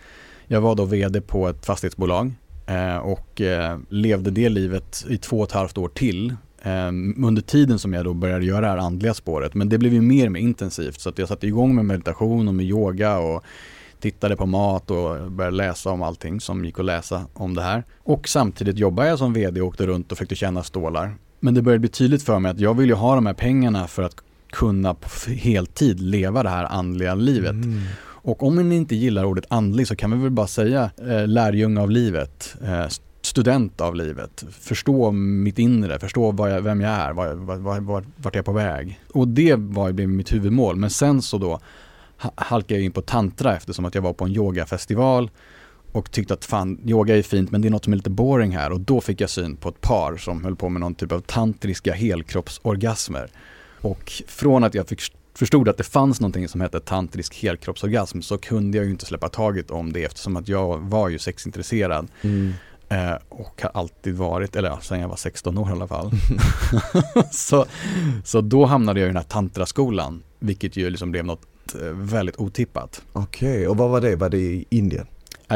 [0.47, 2.31] Jag var då vd på ett fastighetsbolag
[2.65, 6.87] eh, och eh, levde det livet i två och ett halvt år till eh,
[7.25, 9.53] under tiden som jag då började göra det här andliga spåret.
[9.53, 12.47] Men det blev ju mer och mer intensivt så att jag satte igång med meditation
[12.47, 13.43] och med yoga och
[14.01, 17.83] tittade på mat och började läsa om allting som gick att läsa om det här.
[18.03, 21.15] Och samtidigt jobbade jag som vd och åkte runt och försökte tjäna stålar.
[21.39, 23.87] Men det började bli tydligt för mig att jag vill ju ha de här pengarna
[23.87, 24.15] för att
[24.51, 27.51] kunna på heltid leva det här andliga livet.
[27.51, 27.81] Mm.
[28.23, 31.77] Och om ni inte gillar ordet andlig så kan vi väl bara säga eh, lärjung
[31.77, 32.85] av livet, eh,
[33.21, 38.35] student av livet, förstå mitt inre, förstå jag, vem jag är, var, var, var, vart
[38.35, 38.99] jag är på väg.
[39.13, 40.75] Och det var, blev mitt huvudmål.
[40.75, 41.59] Men sen så då
[42.35, 45.29] halkade jag in på tantra eftersom att jag var på en yogafestival
[45.91, 48.51] och tyckte att fan, yoga är fint men det är något som är lite boring
[48.51, 51.11] här och då fick jag syn på ett par som höll på med någon typ
[51.11, 53.29] av tantriska helkroppsorgasmer.
[53.81, 55.01] Och från att jag fick
[55.33, 59.29] förstod att det fanns någonting som hette tantrisk helkroppsorgasm så kunde jag ju inte släppa
[59.29, 62.07] taget om det eftersom att jag var ju sexintresserad.
[62.21, 62.53] Mm.
[62.89, 66.11] Eh, och har alltid varit, eller ja, sen jag var 16 år i alla fall.
[67.31, 67.65] så,
[68.23, 71.41] så då hamnade jag i den här tantraskolan, vilket ju liksom blev något
[71.93, 73.01] väldigt otippat.
[73.13, 73.67] Okej, okay.
[73.67, 74.15] och vad var det?
[74.15, 75.07] Var det i Indien?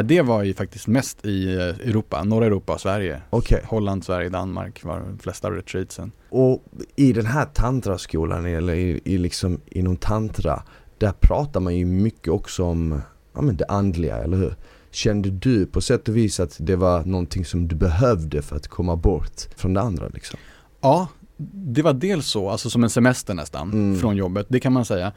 [0.04, 3.22] Det var ju faktiskt mest i eh, Europa, norra Europa och Sverige.
[3.30, 3.62] Okay.
[3.63, 6.12] Holland, Sverige, Danmark var de flesta retreatsen.
[6.30, 6.63] Och
[6.96, 10.63] i den här tantraskolan, eller i, i liksom inom tantra,
[10.98, 13.02] där pratar man ju mycket också om
[13.34, 14.56] ja, men det andliga, eller hur?
[14.91, 18.68] Kände du på sätt och vis att det var någonting som du behövde för att
[18.68, 20.39] komma bort från det andra liksom?
[20.82, 24.00] Ja, det var dels så, alltså som en semester nästan, mm.
[24.00, 25.12] från jobbet, det kan man säga.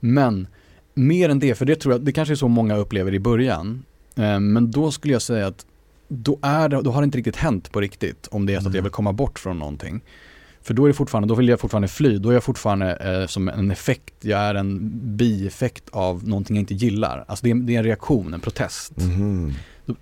[0.00, 0.46] Men
[0.94, 3.84] mer än det, för det tror jag, det kanske är så många upplever i början.
[4.16, 5.66] Eh, men då skulle jag säga att
[6.08, 8.68] då, är det, då har det inte riktigt hänt på riktigt om det är så
[8.68, 10.00] att jag vill komma bort från någonting.
[10.62, 13.26] För då är det fortfarande, då vill jag fortfarande fly, då är jag fortfarande eh,
[13.26, 17.24] som en effekt, jag är en bieffekt av någonting jag inte gillar.
[17.28, 18.98] Alltså det är, det är en reaktion, en protest.
[18.98, 19.52] Mm.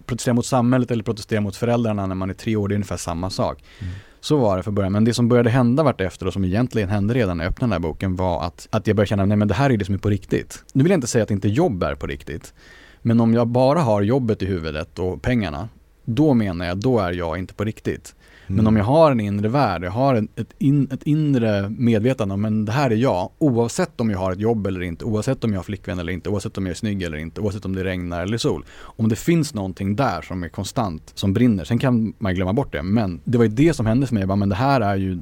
[0.07, 2.97] Protestera mot samhället eller protestera mot föräldrarna när man är tre år, det är ungefär
[2.97, 3.63] samma sak.
[3.79, 3.95] Mm.
[4.21, 4.93] Så var det för början.
[4.93, 7.75] Men det som började hända vart efter och som egentligen hände redan när jag öppnade
[7.75, 9.85] den här boken var att, att jag började känna, nej men det här är det
[9.85, 10.65] som är på riktigt.
[10.73, 12.55] Nu vill jag inte säga att inte jobb är på riktigt.
[13.03, 15.69] Men om jag bara har jobbet i huvudet och pengarna,
[16.05, 18.15] då menar jag, då är jag inte på riktigt.
[18.57, 22.41] Men om jag har en inre värld, jag har ett, in, ett inre medvetande om
[22.41, 25.53] men det här är jag, oavsett om jag har ett jobb eller inte, oavsett om
[25.53, 27.85] jag har flickvän eller inte, oavsett om jag är snygg eller inte, oavsett om det
[27.85, 28.65] regnar eller sol.
[28.81, 32.73] Om det finns någonting där som är konstant, som brinner, sen kan man glömma bort
[32.73, 32.83] det.
[32.83, 34.97] Men det var ju det som hände för mig, jag bara, men det här är
[34.97, 35.21] ju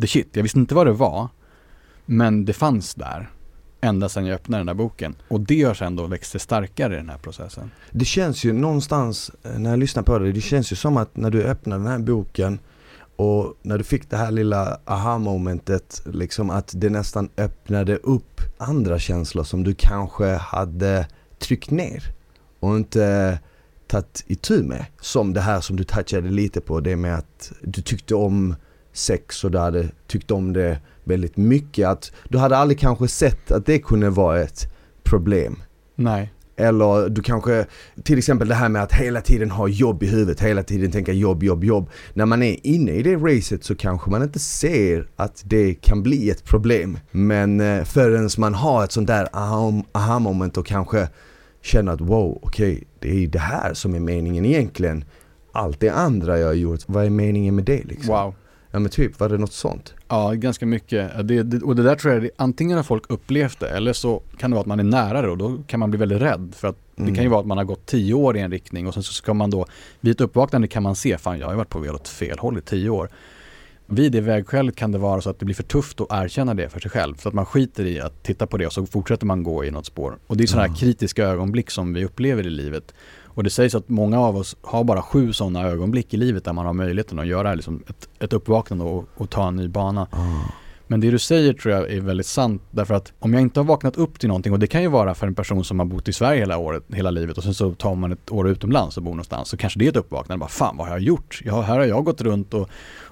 [0.00, 0.28] the shit.
[0.32, 1.28] Jag visste inte vad det var,
[2.06, 3.28] men det fanns där
[3.80, 5.14] ända sedan jag öppnade den där boken.
[5.28, 7.70] Och det har sen då växt sig starkare i den här processen.
[7.90, 11.16] Det känns ju någonstans, eh, när jag lyssnar på det, det känns ju som att
[11.16, 12.58] när du öppnade den här boken
[13.16, 18.98] och när du fick det här lilla aha-momentet, liksom att det nästan öppnade upp andra
[18.98, 21.06] känslor som du kanske hade
[21.38, 22.02] tryckt ner
[22.60, 23.38] och inte
[23.86, 24.84] tagit itu med.
[25.00, 28.54] Som det här som du touchade lite på, det med att du tyckte om
[28.98, 31.88] sex och du hade tyckt om det väldigt mycket.
[31.88, 35.62] Att du hade aldrig kanske sett att det kunde vara ett problem.
[35.94, 36.32] Nej.
[36.60, 37.66] Eller du kanske,
[38.02, 41.12] till exempel det här med att hela tiden ha jobb i huvudet, hela tiden tänka
[41.12, 41.90] jobb, jobb, jobb.
[42.14, 46.02] När man är inne i det racet så kanske man inte ser att det kan
[46.02, 46.98] bli ett problem.
[47.10, 49.28] Men eh, förrän man har ett sånt där
[49.92, 51.08] aha-moment och kanske
[51.62, 55.04] känner att wow, okej, okay, det är det här som är meningen egentligen.
[55.52, 58.14] Allt det andra jag har gjort, vad är meningen med det liksom?
[58.14, 58.34] Wow.
[58.70, 59.94] Ja men typ, var det något sånt?
[60.08, 61.28] Ja, ganska mycket.
[61.28, 64.50] Det, det, och det där tror jag, antingen har folk upplevt det eller så kan
[64.50, 66.52] det vara att man är nära det och då kan man bli väldigt rädd.
[66.56, 67.10] För att mm.
[67.10, 69.02] det kan ju vara att man har gått tio år i en riktning och sen
[69.02, 69.66] så ska man då,
[70.00, 72.38] vid ett uppvaknande kan man se, fan jag har ju varit på väg åt fel
[72.38, 73.08] håll i tio år.
[73.86, 76.68] vid det vägskälet kan det vara så att det blir för tufft att erkänna det
[76.68, 77.14] för sig själv.
[77.14, 79.70] Så att man skiter i att titta på det och så fortsätter man gå i
[79.70, 80.18] något spår.
[80.26, 82.94] Och det är sådana här kritiska ögonblick som vi upplever i livet.
[83.38, 86.52] Och det sägs att många av oss har bara sju sådana ögonblick i livet där
[86.52, 90.08] man har möjligheten att göra liksom ett, ett uppvaknande och, och ta en ny bana.
[90.10, 90.52] Ah.
[90.86, 93.64] Men det du säger tror jag är väldigt sant därför att om jag inte har
[93.64, 96.08] vaknat upp till någonting och det kan ju vara för en person som har bott
[96.08, 99.02] i Sverige hela året, hela livet och sen så tar man ett år utomlands och
[99.02, 100.40] bor någonstans så kanske det är ett uppvaknande.
[100.40, 101.40] Bara, fan vad har jag gjort?
[101.44, 102.68] Jag, här har jag gått runt och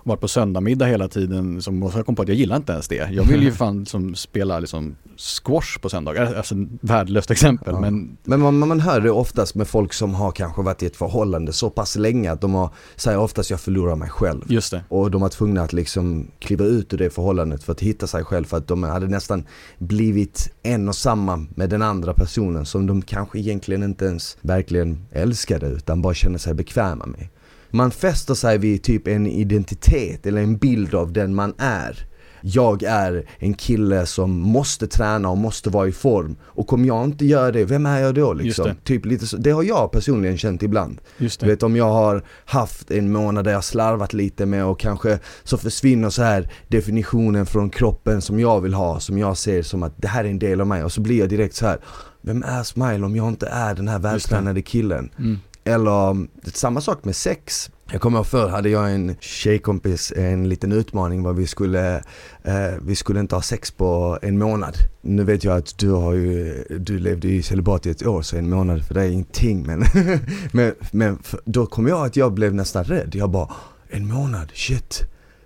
[0.06, 3.08] varit på söndagmiddag hela tiden som, så kom på att jag gillar inte ens det.
[3.12, 7.80] Jag vill ju fan som spela liksom squash på söndagar, alltså värdelöst exempel Ja.
[7.80, 10.96] men Men man, man hör det oftast med folk som har kanske varit i ett
[10.96, 14.44] förhållande så pass länge att de har, säger oftast jag förlorar mig själv.
[14.48, 14.84] just det.
[14.88, 18.24] Och de var tvungna att liksom kliva ut ur det förhållandet för att hitta sig
[18.24, 19.44] själv för att de hade nästan
[19.78, 25.06] blivit en och samma med den andra personen som de kanske egentligen inte ens verkligen
[25.12, 27.28] älskade utan bara kände sig bekväma med.
[27.76, 32.06] Man fäster sig vid typ en identitet eller en bild av den man är.
[32.40, 36.36] Jag är en kille som måste träna och måste vara i form.
[36.42, 38.70] Och om jag inte gör det, vem är jag då liksom?
[38.84, 41.00] Typ lite så, det har jag personligen känt ibland.
[41.18, 41.52] Just Du det.
[41.52, 45.58] vet om jag har haft en månad där jag slarvat lite med och kanske så
[45.58, 49.94] försvinner så här definitionen från kroppen som jag vill ha, som jag ser som att
[49.96, 51.78] det här är en del av mig och så blir jag direkt så här.
[52.20, 55.10] Vem är Smile om jag inte är den här vältränade killen?
[55.18, 55.38] Mm.
[55.66, 57.70] Eller samma sak med sex.
[57.90, 61.96] Jag kommer ihåg förr hade jag en tjejkompis, en liten utmaning var vi skulle,
[62.42, 64.76] eh, vi skulle inte ha sex på en månad.
[65.00, 68.36] Nu vet jag att du har ju, du levde i celibat i ett år så
[68.36, 69.84] en månad för dig är ingenting men,
[70.52, 73.14] men, men då kom jag att jag blev nästan rädd.
[73.14, 73.48] Jag bara,
[73.88, 75.02] en månad, shit.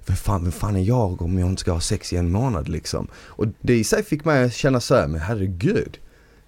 [0.07, 2.69] Vem fan, vem fan är jag om jag inte ska ha sex i en månad
[2.69, 3.09] liksom?
[3.15, 5.99] Och det i sig fick mig att känna så här, men herregud.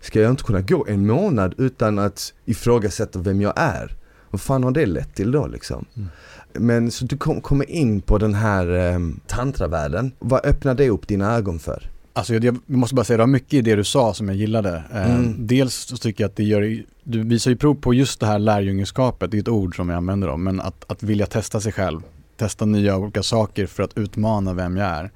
[0.02, 3.96] Ska jag inte kunna gå en månad utan att ifrågasätta vem jag är?
[4.30, 5.84] Vad fan har det lett till då liksom?
[5.96, 6.08] Mm.
[6.54, 10.12] Men så du kom, kommer in på den här um, tantravärlden.
[10.18, 11.90] Vad öppnar det upp dina ögon för?
[12.12, 14.36] Alltså jag, jag måste bara säga, det var mycket i det du sa som jag
[14.36, 14.82] gillade.
[14.92, 15.46] Eh, Mm.
[15.46, 18.38] Dels så tycker jag att det gör, du visar ju prov på just det här
[18.38, 21.72] lärjungenskapet, det är ett ord som jag använder om, men att, att vilja testa sig
[21.72, 22.00] själv,
[22.36, 25.10] testa nya olika saker för att utmana vem jag är.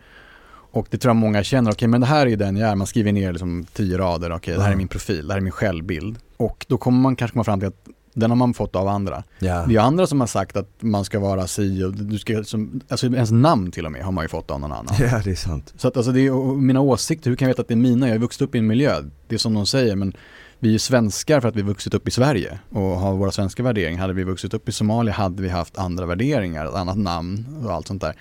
[0.76, 2.74] Och det tror jag många känner, okej men det här är ju den jag är,
[2.74, 4.76] man skriver ner liksom tio rader, okej det här är Ja.
[4.78, 6.18] min profil, det här är min självbild.
[6.36, 9.22] Och då kommer man kanske komma fram till att den har man fått av andra.
[9.38, 9.64] Ja.
[9.68, 12.80] Det är andra som har sagt att man ska vara si och du ska, som,
[12.88, 14.94] alltså ens namn till och med har man ju fått av någon annan.
[15.00, 15.74] Ja, det är sant.
[15.76, 18.06] Så att alltså det är, mina åsikter, hur kan jag veta att det är mina?
[18.06, 20.12] Jag har vuxit upp i en miljö, det är som de säger, men
[20.58, 24.00] vi är svenskar för att vi vuxit upp i Sverige och har våra svenska värderingar.
[24.00, 27.72] Hade vi vuxit upp i Somalia hade vi haft andra värderingar, ett annat namn och
[27.72, 28.14] allt sånt där.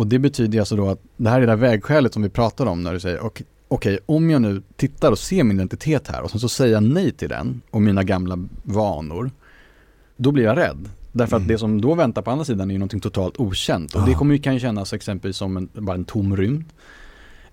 [0.00, 2.66] Och det betyder alltså då att det här är det där vägskälet som vi pratar
[2.66, 3.20] om när du säger
[3.68, 6.82] okej, om jag nu tittar och ser min identitet här och sen så säger jag
[6.82, 9.30] nej till den och mina gamla vanor,
[10.16, 10.88] då blir jag rädd.
[11.12, 11.48] Därför att Mm.
[11.52, 13.94] det som då väntar på andra sidan är ju någonting totalt okänt.
[13.94, 14.18] Och det Ah.
[14.18, 16.64] kommer ju kan ju kännas exempelvis som en, bara en tom rymd.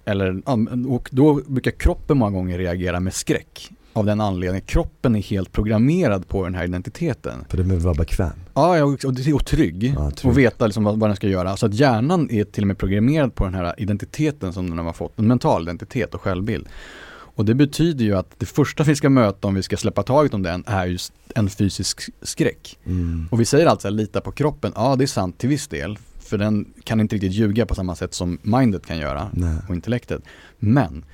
[0.05, 0.41] Eller,
[0.89, 3.69] och då brukar kroppen många gånger reagera med skräck.
[3.97, 7.45] Av den anledningen, kroppen är helt programmerad på den här identiteten.
[7.49, 8.29] För med att vara bekväm.
[8.53, 9.93] Ja, och, och trygg.
[9.95, 10.31] Ja, trygg.
[10.31, 11.57] Och veta liksom vad, vad den ska göra.
[11.57, 14.93] Så att hjärnan är till och med programmerad på den här identiteten som den har
[14.93, 15.19] fått.
[15.19, 16.67] En mental identitet och självbild.
[17.09, 20.33] Och det betyder ju att det första vi ska möta om vi ska släppa taget
[20.33, 22.77] om den är just en fysisk skräck.
[22.85, 23.27] Mm.
[23.31, 24.71] Och vi säger alltså lita på kroppen.
[24.75, 25.97] Ja, det är sant till viss del.
[26.19, 29.57] För den kan inte riktigt ljuga på samma sätt som mindet kan göra Nej.
[29.69, 30.21] och intellektet.
[30.59, 31.05] Men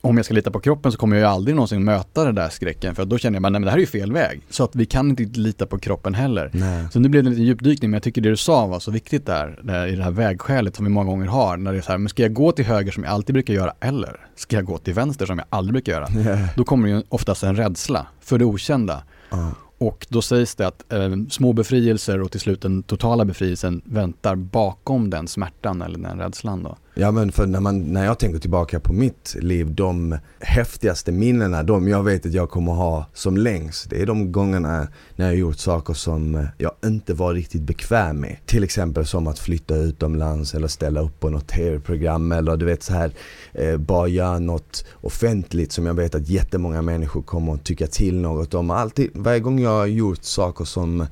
[0.00, 2.48] om jag ska lita på kroppen så kommer jag ju aldrig någonsin möta den där
[2.48, 4.40] skräcken för då känner jag bara, nej men det här är ju fel väg.
[4.50, 6.50] Så att vi kan inte lita på kroppen heller.
[6.54, 6.86] Nej.
[6.92, 8.90] Så nu blev det en liten djupdykning men jag tycker det du sa var så
[8.90, 11.56] viktigt där, där i det här vägskälet som vi många gånger har.
[11.56, 13.54] När det är så här, men ska jag gå till höger som jag alltid brukar
[13.54, 16.06] göra eller ska jag gå till vänster som jag aldrig brukar göra?
[16.30, 16.48] Ja.
[16.56, 19.02] Då kommer det ju oftast en rädsla för det okända.
[19.30, 19.52] Ja.
[19.78, 24.36] Och då sägs det att eh, små befrielser och till slut den totala befrielsen väntar
[24.36, 26.76] bakom den smärtan eller den rädslan då.
[26.94, 31.62] Ja men för när, man, när jag tänker tillbaka på mitt liv, de häftigaste minnena,
[31.62, 35.36] de jag vet att jag kommer ha som längst, det är de gångerna när jag
[35.36, 38.36] gjort saker som jag inte var riktigt bekväm med.
[38.46, 42.82] Till exempel som att flytta utomlands eller ställa upp på något tv-program eller du vet
[42.82, 43.12] så här
[43.52, 48.20] eh, bara göra något offentligt som jag vet att jättemånga människor kommer att tycka till
[48.20, 48.70] något om.
[48.70, 51.06] Alltid, varje gång jag har gjort saker som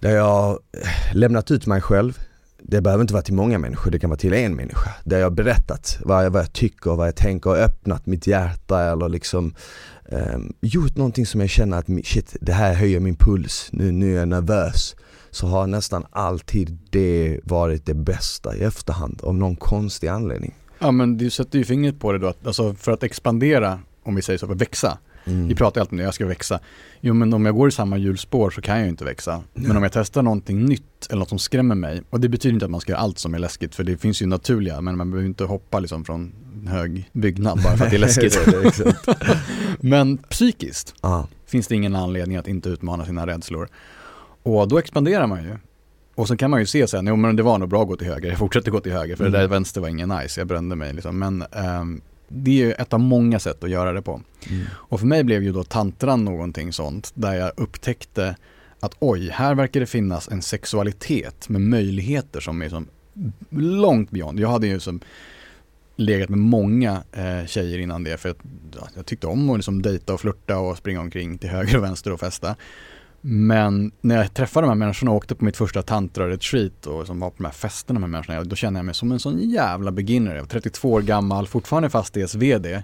[0.00, 0.58] där jag har
[1.14, 2.18] lämnat ut mig själv
[2.62, 4.90] det behöver inte vara till många människor, det kan vara till en människa.
[5.04, 8.82] Där jag har berättat vad jag, vad jag tycker, vad jag tänker, öppnat mitt hjärta
[8.82, 9.54] eller liksom
[10.08, 14.14] ehm, gjort någonting som jag känner att shit, det här höjer min puls, nu, nu
[14.14, 14.96] är jag nervös.
[15.30, 20.54] Så har nästan alltid det varit det bästa i efterhand, av någon konstig anledning.
[20.78, 24.14] Ja men du sätter ju fingret på det då, att, alltså för att expandera, om
[24.14, 25.48] vi säger så, för att växa, Mm.
[25.48, 26.60] Vi pratar alltid om det, jag ska växa.
[27.00, 29.42] Jo men om jag går i samma hjulspår så kan jag ju inte växa.
[29.54, 32.02] Men om jag testar någonting nytt eller något som skrämmer mig.
[32.10, 34.22] Och det betyder inte att man ska göra allt som är läskigt för det finns
[34.22, 36.32] ju naturliga men man behöver inte hoppa liksom från
[36.66, 38.38] hög byggnad bara för att det är läskigt.
[39.80, 41.24] men psykiskt ah.
[41.46, 43.68] finns det ingen anledning att inte utmana sina rädslor.
[44.42, 45.56] Och då expanderar man ju.
[46.14, 47.96] Och så kan man ju se sen, jo men det var nog bra att gå
[47.96, 49.32] till höger, jag fortsätter gå till höger för mm.
[49.32, 51.18] det där vänster var ingen nice, jag brände mig liksom.
[51.18, 51.44] Men
[51.80, 52.00] um,
[52.32, 54.20] det är ju ett av många sätt att göra det på.
[54.50, 54.66] Mm.
[54.72, 58.36] Och för mig blev ju då tantran någonting sånt där jag upptäckte
[58.80, 62.88] att oj, här verkar det finnas en sexualitet med möjligheter som är som
[63.50, 64.40] långt beyond.
[64.40, 65.00] Jag hade ju som
[65.96, 68.38] legat med många eh, tjejer innan det för att
[68.76, 71.84] ja, jag tyckte om att liksom dejta och flirta och springa omkring till höger och
[71.84, 72.56] vänster och festa.
[73.20, 77.20] Men när jag träffade de här människorna och åkte på mitt första tantra-retreat och som
[77.20, 79.90] var på de här festerna med människorna, då kände jag mig som en sån jävla
[79.90, 80.34] beginner.
[80.34, 82.82] Jag var 32 år gammal, fortfarande fastighets-VD.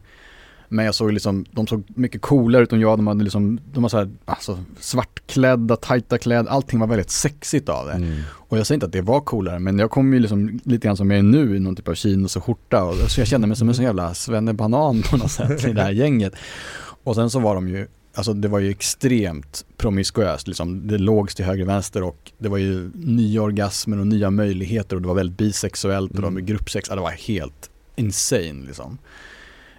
[0.69, 3.83] Men jag såg liksom, de såg mycket coolare ut än jag, de hade liksom, de
[3.83, 7.93] var så här, alltså svartklädda, tajta kläder, allting var väldigt sexigt av det.
[7.93, 8.21] Mm.
[8.31, 10.97] Och jag säger inte att det var coolare, men jag kom ju liksom lite grann
[10.97, 12.85] som jag är nu i någon typ av chinos och skjorta.
[12.85, 15.83] Och, så jag kände mig som en sån jävla svennebanan på något sätt i det
[15.83, 16.35] här gänget.
[17.05, 20.87] Och sen så var de ju Alltså det var ju extremt promiskuöst, liksom.
[20.87, 24.97] det lågs till höger och vänster och det var ju nya orgasmer och nya möjligheter
[24.97, 26.47] och det var väldigt bisexuellt och mm.
[26.47, 28.99] gruppsex, det var helt insane liksom.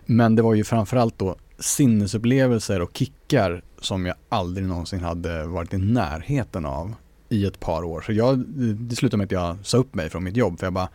[0.06, 5.74] Men det var ju framförallt då sinnesupplevelser och kickar som jag aldrig någonsin hade varit
[5.74, 6.94] i närheten av
[7.30, 8.02] i ett par år.
[8.02, 8.40] Så jag,
[8.78, 10.90] det slutade med att jag sa upp mig från mitt jobb för jag bara,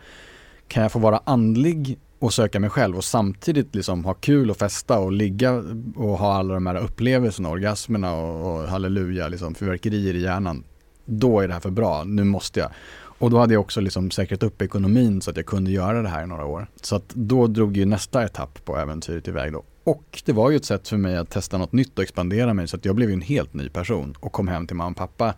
[0.67, 4.57] kan jag få vara andlig och söka mig själv och samtidigt liksom ha kul och
[4.57, 5.63] festa och ligga
[5.95, 10.63] och ha alla de här upplevelserna, orgasmerna och, och halleluja, liksom fyrverkerier i hjärnan.
[11.05, 12.69] Då är det här för bra, nu måste jag.
[12.95, 16.09] Och då hade jag också liksom säkrat upp ekonomin så att jag kunde göra det
[16.09, 16.67] här i några år.
[16.81, 19.63] Så att då drog ju nästa etapp på äventyret iväg då.
[19.83, 22.67] Och det var ju ett sätt för mig att testa något nytt och expandera mig
[22.67, 24.97] så att jag blev ju en helt ny person och kom hem till mamma och
[24.97, 25.33] pappa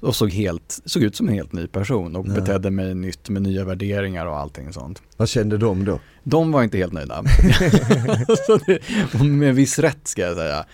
[0.00, 2.40] och såg, helt, såg ut som en helt ny person och Nej.
[2.40, 5.02] betedde mig nytt med nya värderingar och allting sånt.
[5.16, 6.00] Vad kände de då?
[6.22, 7.22] De var inte helt nöjda.
[8.66, 10.64] det, med viss rätt ska jag säga.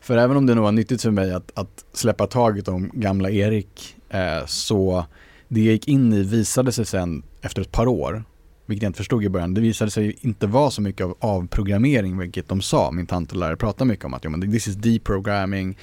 [0.00, 3.30] För även om det nog var nyttigt för mig att, att släppa taget om gamla
[3.30, 5.04] Erik eh, så
[5.48, 8.24] det jag gick in i visade sig sen efter ett par år,
[8.66, 12.18] vilket jag inte förstod i början, det visade sig inte vara så mycket av avprogrammering,
[12.18, 15.78] vilket de sa, min tant och lärare pratade mycket om att men this is deprogramming,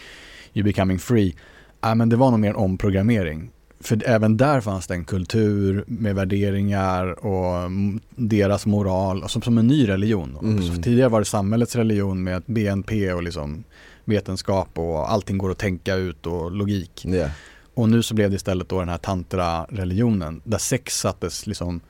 [0.53, 1.35] you're becoming free.
[1.81, 3.51] Ja, men det var nog mer omprogrammering.
[3.81, 7.71] För även där fanns det en kultur med värderingar och
[8.15, 10.37] deras moral, som, som en ny religion.
[10.41, 10.81] Mm.
[10.81, 13.63] Tidigare var det samhällets religion med BNP och liksom
[14.05, 17.05] vetenskap och allting går att tänka ut och logik.
[17.05, 17.31] Yeah.
[17.73, 21.81] Och nu så blev det istället då den här tantra-religionen där sex sattes liksom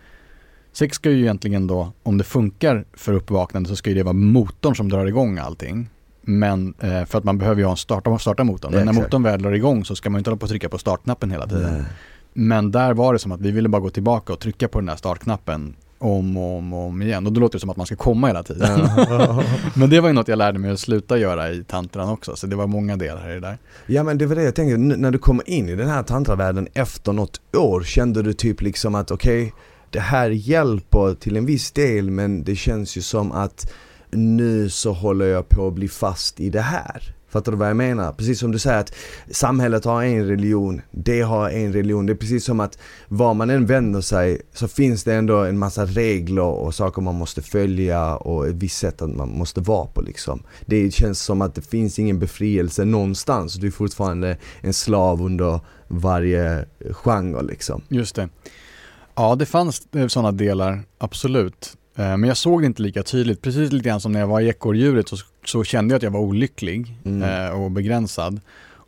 [0.72, 4.14] Sex ska ju egentligen då, om det funkar för uppvaknande så ska ju det vara
[4.14, 5.90] motorn som drar igång allting.
[6.30, 8.74] Men eh, för att man behöver ju ha en starta, starta motorn.
[8.74, 10.78] Men när motorn väl drar igång så ska man inte hålla på att trycka på
[10.78, 11.74] startknappen hela tiden.
[11.74, 11.84] Nej.
[12.34, 14.90] Men där var det som att vi ville bara gå tillbaka och trycka på den
[14.90, 17.28] här startknappen om och om och om igen.
[17.28, 18.80] Och då låter det som att man ska komma hela tiden.
[18.98, 19.44] Ja.
[19.76, 22.36] men det var ju något jag lärde mig att sluta göra i tantran också.
[22.36, 23.58] Så det var många delar i det där.
[23.86, 26.68] Ja men det var det jag tänkte, när du kommer in i den här tantravärlden
[26.74, 29.54] efter något år, kände du typ liksom att okej, okay,
[29.90, 33.72] det här hjälper till en viss del men det känns ju som att
[34.12, 37.16] nu så håller jag på att bli fast i det här.
[37.30, 38.14] Fattar du vad jag menar?
[38.14, 38.94] Precis som du säger att
[39.32, 42.06] samhället har en religion, det har en religion.
[42.06, 45.58] Det är precis som att var man än vänder sig så finns det ändå en
[45.58, 49.86] massa regler och saker man måste följa och ett visst sätt att man måste vara
[49.86, 50.44] på liksom.
[50.66, 53.54] Det känns som att det finns ingen befrielse någonstans.
[53.54, 57.82] Du är fortfarande en slav under varje genre liksom.
[57.90, 58.30] Just det.
[59.16, 61.78] Ja, det fanns eh, sådana delar, absolut.
[62.00, 64.42] Eh, men jag såg det inte lika tydligt, precis lite grann som när jag var
[64.42, 67.24] i ekorrdjuret så, så kände jag att jag var olycklig mm.
[67.24, 68.42] Eh, och begränsad.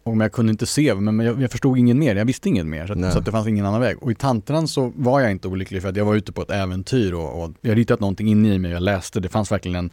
[0.04, 2.88] Och jag kunde inte se, men jag, jag förstod inget mer, jag visste inget mer.
[2.88, 4.04] Så, att, så att det fanns ingen annan väg.
[4.04, 6.52] Och i tantran så var jag inte olycklig för att jag var ute på ett
[6.52, 9.90] äventyr och, och jag ritat någonting in i mig, jag läste, det fanns verkligen en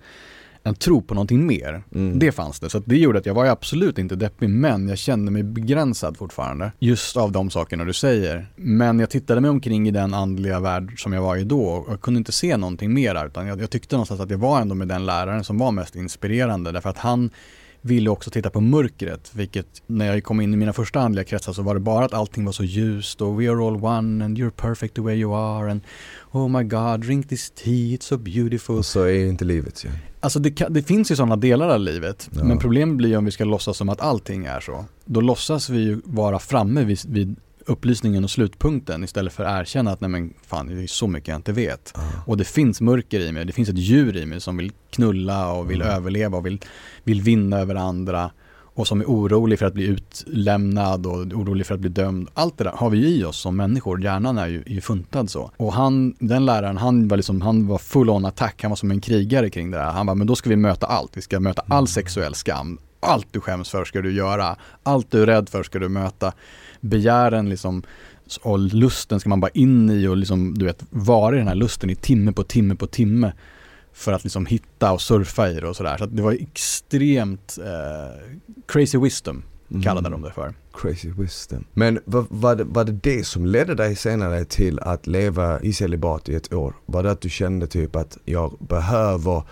[0.63, 1.83] en tro på någonting mer.
[1.95, 2.19] Mm.
[2.19, 2.71] Det fanns det.
[2.71, 6.73] Så det gjorde att jag var absolut inte deppig men jag kände mig begränsad fortfarande.
[6.79, 8.47] Just av de sakerna du säger.
[8.57, 11.93] Men jag tittade mig omkring i den andliga värld som jag var i då och
[11.93, 14.75] jag kunde inte se någonting mer utan jag, jag tyckte någonstans att jag var ändå
[14.75, 17.31] med den läraren som var mest inspirerande därför att han
[17.81, 21.53] ville också titta på mörkret, vilket när jag kom in i mina första andliga kretsar
[21.53, 24.39] så var det bara att allting var så ljust och we are all one and
[24.39, 25.81] you're perfect the way you are and
[26.33, 28.77] oh my god, drink this tea, it's so beautiful.
[28.77, 29.89] Och så är inte livet ju.
[29.89, 30.08] Ja.
[30.21, 32.45] Alltså det, det, finns ju sådana delar av livet, ja.
[32.45, 34.85] men problemet blir om vi ska låtsas som att allting är så.
[35.05, 39.91] Då låtsas vi ju vara framme vid, vid upplysningen och slutpunkten istället för att erkänna
[39.93, 41.93] att nej men fan det är så mycket jag inte vet.
[41.95, 42.01] Ah.
[42.27, 45.53] Och det finns mörker i mig, det finns ett djur i mig som vill knulla
[45.53, 45.95] och vill Mm.
[45.95, 46.61] överleva och vill,
[47.05, 48.31] vill vinna över andra
[48.79, 52.29] och som är orolig för att bli utlämnad och orolig för att bli dömd.
[52.35, 55.31] Allt det där har vi i oss som människor, hjärnan är ju, är ju funtad
[55.31, 55.51] så.
[55.57, 58.91] Och han, den läraren, han var liksom, han var full on attack, han var som
[58.91, 59.85] en krigare kring det där.
[59.85, 62.79] Han bara, men då ska vi möta allt, vi ska möta all sexuell skam.
[63.01, 66.33] Allt du skäms för ska du göra, allt du är rädd för ska du möta.
[66.81, 67.83] Begären liksom,
[68.43, 71.55] och lusten ska man bara in i och liksom, du vet, vara i den här
[71.55, 73.33] lusten i timme på timme på timme
[73.99, 75.97] för att liksom hitta och surfa i det och sådär.
[75.99, 78.37] Så att det var extremt eh,
[78.67, 79.43] crazy wisdom
[79.85, 80.55] kallade de det för.
[80.73, 81.65] Crazy wisdom.
[81.73, 85.73] Men var, var, det, var det det som ledde dig senare till att leva i
[85.73, 86.75] celibat i ett år?
[86.87, 89.43] Var det att du kände typ att jag behöver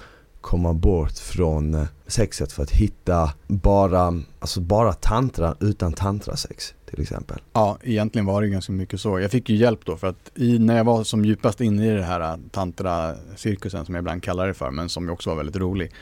[0.41, 7.03] komma bort från eh, sexet för att hitta bara, alltså bara tantra utan tantrasex till
[7.03, 7.39] exempel?
[7.53, 9.21] Ja, egentligen var det ganska mycket så.
[9.21, 11.91] Jag fick ju hjälp då för att i, när jag var som djupast inne i
[11.91, 15.37] det här äh, tantra-cirkusen som jag ibland kallar det för, men som ju också var
[15.37, 15.93] väldigt rolig.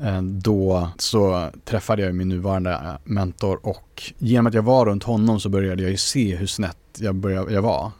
[0.00, 5.04] Eh, då så träffade jag min nuvarande äh, mentor och genom att jag var runt
[5.04, 7.90] honom så började jag ju se hur snett jag, började, jag var.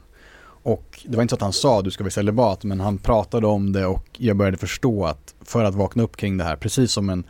[0.62, 3.46] Och det var inte så att han sa du ska bli celibat men han pratade
[3.46, 6.92] om det och jag började förstå att för att vakna upp kring det här, precis
[6.92, 7.24] som en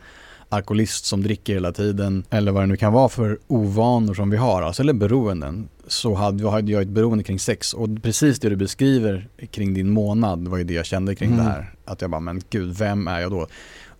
[0.51, 4.37] alkoholist som dricker hela tiden eller vad det nu kan vara för ovanor som vi
[4.37, 8.49] har, alltså, eller beroenden, så hade, hade jag ett beroende kring sex och precis det
[8.49, 11.45] du beskriver kring din månad var ju det jag kände kring Mm.
[11.45, 11.73] det här.
[11.85, 13.47] Att jag bara, men gud, vem är jag då?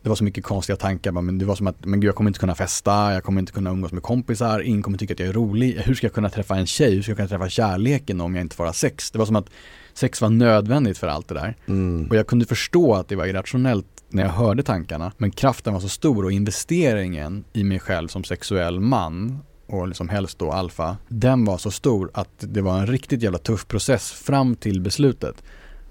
[0.04, 2.16] Det var så mycket konstiga tankar, bara, men det var som att, men gud jag
[2.16, 5.20] kommer inte kunna festa, jag kommer inte kunna umgås med kompisar, ingen kommer tycka att
[5.20, 5.74] jag är rolig.
[5.74, 6.96] Hur ska jag kunna träffa en tjej?
[6.96, 9.12] Hur ska jag kunna träffa kärleken om jag inte får ha sex?
[9.12, 9.50] Det var som att
[9.94, 11.56] sex var nödvändigt för allt det där.
[11.68, 12.08] Mm.
[12.10, 15.12] Och jag kunde förstå att det var irrationellt när jag hörde tankarna.
[15.18, 20.10] Men kraften var så stor och investeringen i mig själv som sexuell man och liksom
[20.10, 24.12] helst då alfa, den var så stor att det var en riktigt jävla tuff process
[24.12, 25.44] fram till beslutet.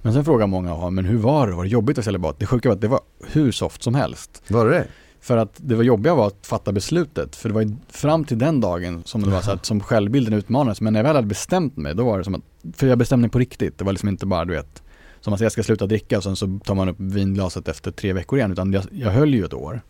[0.02, 1.54] Men sen frågar många, ja, men hur var det?
[1.54, 2.38] Var det jobbigt att celibat?
[2.38, 4.42] Det sjuka var att det var hur soft som helst.
[4.48, 4.86] Var det?
[5.20, 7.36] För att det var jobbiga var att fatta beslutet.
[7.36, 10.80] För det var fram till den dagen som det var så att som självbilden utmanades.
[10.80, 12.42] Men när jag väl hade bestämt mig, då var det som att,
[12.76, 13.78] för jag bestämde mig på riktigt.
[13.78, 14.79] Det var liksom inte bara du vet,
[15.20, 17.90] som att säga jag ska sluta dricka och sen så tar man upp vinglaset efter
[17.90, 18.52] tre veckor igen.
[18.52, 19.80] Utan jag, jag höll ju ett år.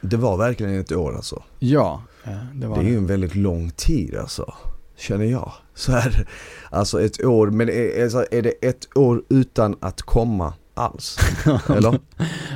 [0.00, 1.42] Det var verkligen ett år alltså.
[1.58, 4.54] Ja, eh, det var Det är ju en väldigt lång tid alltså,
[4.96, 5.52] känner jag.
[5.74, 6.28] Så här,
[6.70, 11.18] alltså ett år, men är, är det ett år utan att komma alls?
[11.68, 12.00] Eller?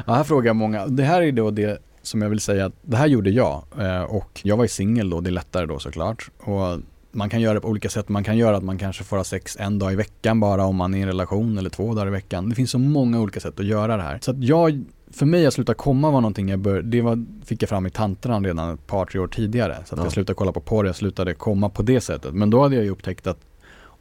[0.07, 0.87] Ja, här frågar många.
[0.87, 4.03] Det här är då det som jag vill säga att det här gjorde jag eh,
[4.03, 6.31] och jag var ju singel då, det är lättare då såklart.
[6.39, 6.79] Och
[7.13, 8.09] man kan göra det på olika sätt.
[8.09, 10.77] Man kan göra att man kanske får ha sex en dag i veckan bara om
[10.77, 12.49] man är i en relation eller två dagar i veckan.
[12.49, 14.19] Det finns så många olika sätt att göra det här.
[14.23, 17.63] Så att jag, för mig att sluta komma var någonting jag bör, det var, fick
[17.63, 19.77] jag fram i tantran redan ett par, tre år tidigare.
[19.87, 20.05] Så att Ja.
[20.05, 22.35] jag slutade kolla på porr, jag slutade komma på det sättet.
[22.35, 23.39] Men då hade jag ju upptäckt att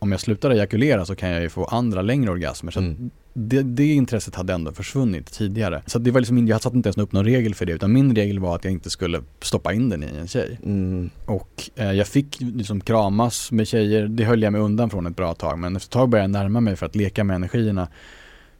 [0.01, 2.71] om jag slutar ejakulera så kan jag ju få andra längre orgasmer.
[2.71, 3.09] Så Mm.
[3.39, 5.81] Det, det intresset hade ändå försvunnit tidigare.
[5.85, 8.15] Så det var liksom, jag satte inte ens upp någon regel för det, utan min
[8.15, 10.59] regel var att jag inte skulle stoppa in den i en tjej.
[10.63, 11.09] Mm.
[11.25, 15.15] Och eh, jag fick liksom kramas med tjejer, det höll jag mig undan från ett
[15.15, 17.87] bra tag, men efter ett tag började jag närma mig för att leka med energierna.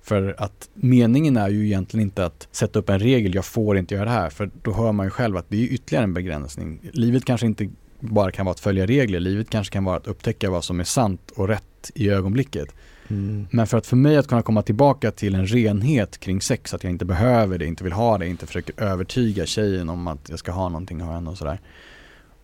[0.02, 3.96] För att meningen är ju egentligen inte att sätta upp en regel, jag får inte
[3.96, 6.80] göra det här, för då hör man ju själv att det är ytterligare en begränsning.
[6.94, 7.70] Livet kanske inte
[8.00, 10.84] bara kan vara att följa regler, livet kanske kan vara att upptäcka vad som är
[10.84, 12.70] sant och rätt i ögonblicket.
[13.10, 13.48] Mm.
[13.52, 16.84] Men för att för mig att kunna komma tillbaka till en renhet kring sex, att
[16.84, 20.40] jag inte behöver det, inte vill ha det, inte försöker övertyga tjejen om att jag
[20.40, 21.60] ska ha någonting av henne och sådär.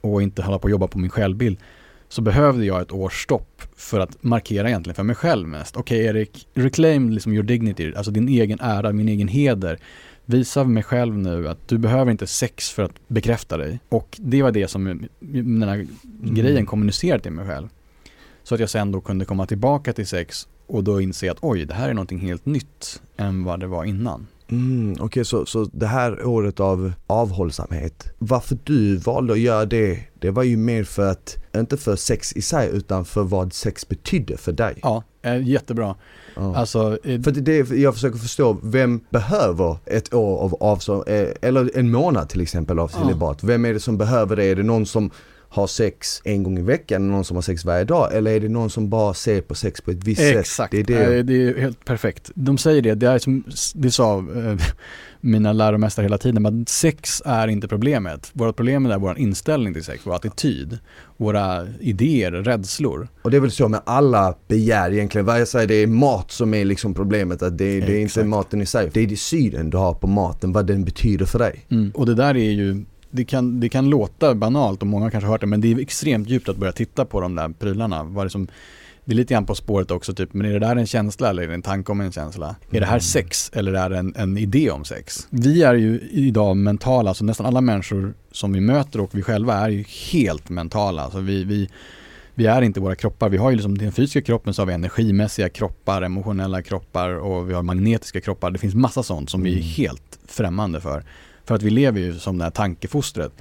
[0.02, 1.60] Och inte hålla på och jobba på min självbild.
[2.10, 5.78] Så behövde jag ett års stopp för att markera egentligen för mig själv mest.
[5.78, 9.80] Okej Erik, reclaim liksom your dignity, alltså din egen ära, min egen heder.
[10.26, 13.80] Visa mig själv nu att du behöver inte sex för att bekräfta dig.
[13.90, 15.88] Och det var det som den här
[16.22, 17.68] grejen kommunicerade till mig själv.
[18.44, 21.66] Så att jag sen då kunde komma tillbaka till sex och då inse att oj,
[21.66, 24.28] det här är någonting helt nytt än vad det var innan.
[24.48, 30.00] Mm, Okej, så, så det här året av avhållsamhet, varför du valde att göra det,
[30.20, 33.88] det var ju mer för att, inte för sex i sig, utan för vad sex
[33.88, 34.80] betydde för dig.
[34.82, 35.96] Ja, eh, jättebra.
[36.36, 36.56] Ja.
[36.56, 41.78] Alltså, eh, För det, det, jag försöker förstå, vem behöver ett år av avhållsamhet, eller
[41.78, 43.00] en månad till exempel av Ja.
[43.02, 43.44] celibat?
[43.44, 44.44] Vem är det som behöver det?
[44.44, 45.12] Är det någon som
[45.56, 48.16] har sex en gång i veckan, någon som har sex varje dag?
[48.16, 50.68] Eller är det någon som bara ser på sex på ett visst Exakt, sätt?
[50.72, 51.18] Det är det.
[51.18, 52.32] Eh, det är helt perfekt.
[52.36, 53.44] De säger det, det är som,
[53.76, 54.58] det sa eh,
[55.22, 58.30] mina läromästare hela tiden, att sex är inte problemet.
[58.34, 60.80] Vårt problem är vår inställning till sex, vår attityd,
[61.18, 63.08] våra idéer, rädslor.
[63.22, 65.26] Och det är väl så med alla begär egentligen.
[65.26, 67.42] Vad jag säger, det är mat som är liksom problemet.
[67.42, 68.28] Att det, det är inte Exakt.
[68.28, 68.90] maten i sig.
[68.94, 71.66] Det är det synen du har på maten, vad den betyder för dig.
[71.94, 72.86] Och det där är ju
[73.16, 75.80] det, kan, det kan låta banalt och många kanske har hört det men det är
[75.80, 78.04] extremt djupt att börja titta på de där prylarna.
[78.04, 78.48] Vad det, som,
[79.06, 81.44] det är lite grann på spåret också, typ, men är det där en känsla eller
[81.44, 82.46] är det en tanke om en känsla?
[82.46, 82.58] Mm.
[82.70, 83.02] Är det här mm.
[83.02, 85.28] sex eller är det en, en idé om sex?
[85.30, 89.54] Vi är ju idag mentala, alltså nästan alla människor som vi möter och vi själva
[89.54, 91.02] är ju helt mentala.
[91.02, 91.70] Alltså vi, vi
[92.38, 93.30] vi är inte våra kroppar.
[93.30, 97.50] Vi har ju liksom den fysiska kroppen så har vi energimässiga kroppar, emotionella kroppar och
[97.50, 98.52] vi har magnetiska kroppar.
[98.52, 99.68] Det finns massa sånt som vi är mm.
[99.68, 101.04] helt främmande för.
[101.46, 103.32] För att vi lever ju som det här tankefostret.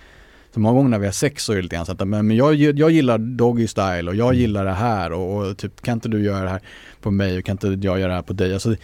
[0.54, 2.30] Så många gånger när vi har sex så är det lite grann så att men
[2.30, 4.40] jag, jag gillar doggy style och jag mm.
[4.40, 6.60] gillar det här och, och, typ kan inte du göra det här
[7.00, 8.52] på mig och kan inte jag göra det här på dig.
[8.52, 8.74] Alltså,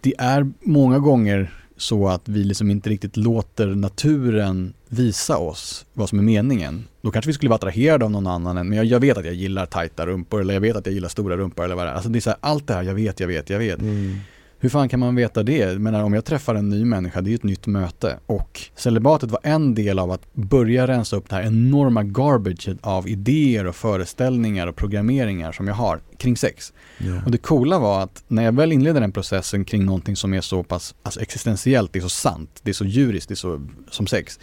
[0.00, 6.08] det är många gånger så att vi liksom inte riktigt låter naturen visa oss vad
[6.08, 6.84] som är meningen.
[7.02, 9.24] Då kanske vi skulle vara attraherade av någon annan än, men jag, jag, vet att
[9.24, 11.90] jag gillar tajta rumpor eller jag vet att jag gillar stora rumpor eller vad det
[11.90, 11.94] är.
[11.94, 13.80] Alltså det är här, allt det här, jag vet, jag vet, jag vet.
[13.80, 14.16] Mm.
[14.58, 15.78] Hur fan kan man veta det?
[15.78, 18.18] Men om jag träffar en ny människa, det är ju ett nytt möte.
[18.26, 23.08] Och celibatet var en del av att börja rensa upp det här enorma garbage av
[23.08, 26.72] idéer och föreställningar och programmeringar som jag har kring sex.
[26.98, 27.24] Yeah.
[27.24, 30.40] Och det coola var att när jag väl inledde den processen kring någonting som är
[30.40, 33.60] så pass alltså existentiellt, det är så sant, det är så djuriskt, det är så
[33.90, 34.38] som sex.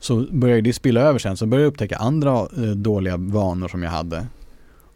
[0.00, 3.82] Så började det spilla över sen, så började jag upptäcka andra eh, dåliga vanor som
[3.82, 4.26] jag hade.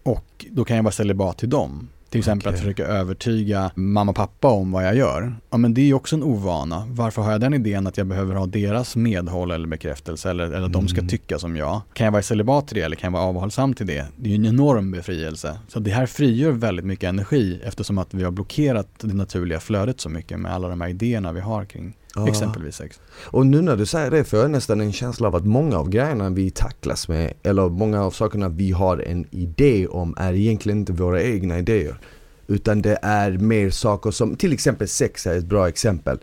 [0.03, 1.89] Och då kan jag vara celibat till dem.
[2.13, 2.55] Till exempel okay.
[2.55, 5.35] att försöka övertyga mamma och pappa om vad jag gör.
[5.51, 6.87] Ja men det är ju också en ovana.
[6.89, 10.57] Varför har jag den idén att jag behöver ha deras medhåll eller bekräftelse eller, eller
[10.57, 10.73] att mm.
[10.73, 11.09] de ska mm.
[11.09, 11.81] tycka som jag?
[11.93, 14.07] Kan jag vara celibat till det eller kan jag vara avhållsam till det?
[14.17, 15.59] Det är ju en enorm befrielse.
[15.69, 20.01] Så det här frigör väldigt mycket energi eftersom att vi har blockerat det naturliga flödet
[20.01, 22.29] så mycket med alla de här idéerna vi har kring Ja.
[22.29, 23.01] Exempelvis sex.
[23.25, 25.89] Och nu när du säger det får jag nästan en känsla av att många av
[25.89, 30.79] grejerna vi tacklas med, eller många av sakerna vi har en idé om är egentligen
[30.79, 32.01] inte våra egna idéer.
[32.47, 36.19] Utan det är mer saker som, till exempel sex är ett bra exempel.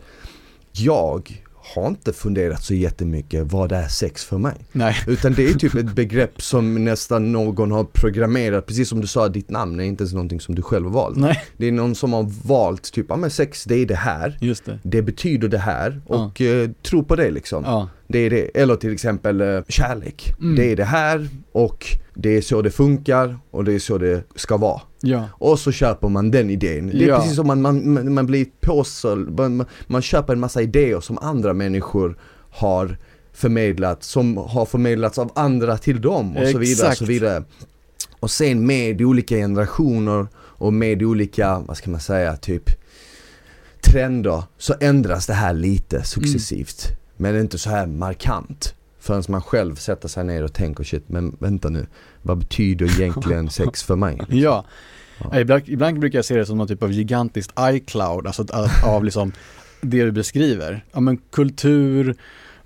[0.72, 1.44] Jag
[1.74, 4.54] har inte funderat så jättemycket vad är sex för mig.
[4.72, 4.96] Nej.
[5.06, 9.28] Utan det är typ ett begrepp som nästan någon har programmerat, precis som du sa,
[9.28, 11.16] ditt namn är inte ens någonting som du själv har valt.
[11.16, 11.42] Nej.
[11.56, 14.64] Det är någon som har valt typ, ja men sex det är det här, Just
[14.64, 14.78] det.
[14.82, 16.46] det betyder det här och ja.
[16.46, 17.64] eh, tro på det liksom.
[17.64, 17.88] Ja.
[18.12, 20.34] Det är det, eller till exempel eh, kärlek.
[20.40, 20.56] Mm.
[20.56, 24.24] Det är det här och det är så det funkar och det är så det
[24.34, 24.80] ska vara.
[25.00, 25.28] Ja.
[25.32, 26.86] Och så köper man den idén.
[26.86, 27.18] Det är ja.
[27.18, 31.52] precis som man, man, man blir påsåld, man, man köper en massa idéer som andra
[31.52, 32.18] människor
[32.50, 32.96] har
[33.32, 36.88] förmedlat, som har förmedlats av andra till dem och så vidare.
[36.88, 37.44] Och så vidare.
[38.20, 42.70] Och sen med olika generationer och med olika, vad ska man säga, typ
[43.82, 46.86] trender så ändras det här lite successivt.
[46.86, 46.99] Mm.
[47.20, 48.74] Men inte så här markant.
[48.98, 51.86] Förrän man själv sätter sig ner och tänker shit, men vänta nu.
[52.22, 54.20] Vad betyder egentligen sex för mig?
[54.28, 54.64] Ja.
[55.18, 55.40] ja.
[55.40, 58.46] Ibland, ibland, brukar jag se det som någon typ av gigantiskt iCloud, alltså
[58.86, 59.32] av liksom
[59.80, 60.84] det du beskriver.
[60.92, 62.16] Ja men kultur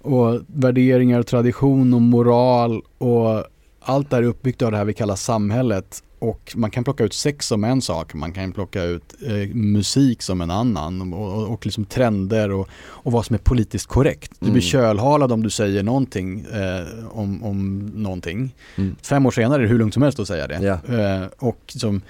[0.03, 3.45] och värderingar, tradition och moral och
[3.81, 7.05] allt det här är uppbyggt av det här vi kallar samhället och man kan plocka
[7.05, 11.53] ut sex som en sak, man kan plocka ut eh, musik som en annan och,
[11.53, 14.33] och, liksom trender och, och, vad som är politiskt korrekt.
[14.39, 14.61] Du blir mm.
[14.61, 18.55] kölhalad om du säger någonting eh, om, om någonting.
[18.77, 18.97] Mm.
[19.03, 20.61] Fem år senare är det hur lugnt som helst att säga det.
[20.63, 21.23] Yeah.
[21.23, 22.03] Eh, och som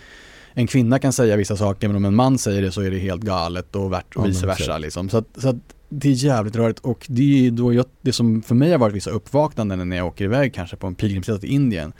[0.55, 2.99] en kvinna kan säga vissa saker men om en man säger det så är det
[2.99, 4.79] helt galet och, värt, och vice versa.
[4.79, 5.09] Liksom.
[5.09, 5.57] Så, att, så att
[5.89, 8.95] det är jävligt rörigt och det är då jag, det som för mig har varit
[8.95, 11.93] vissa uppvaknanden när jag åker iväg kanske på en pilgrimsresa till Indien.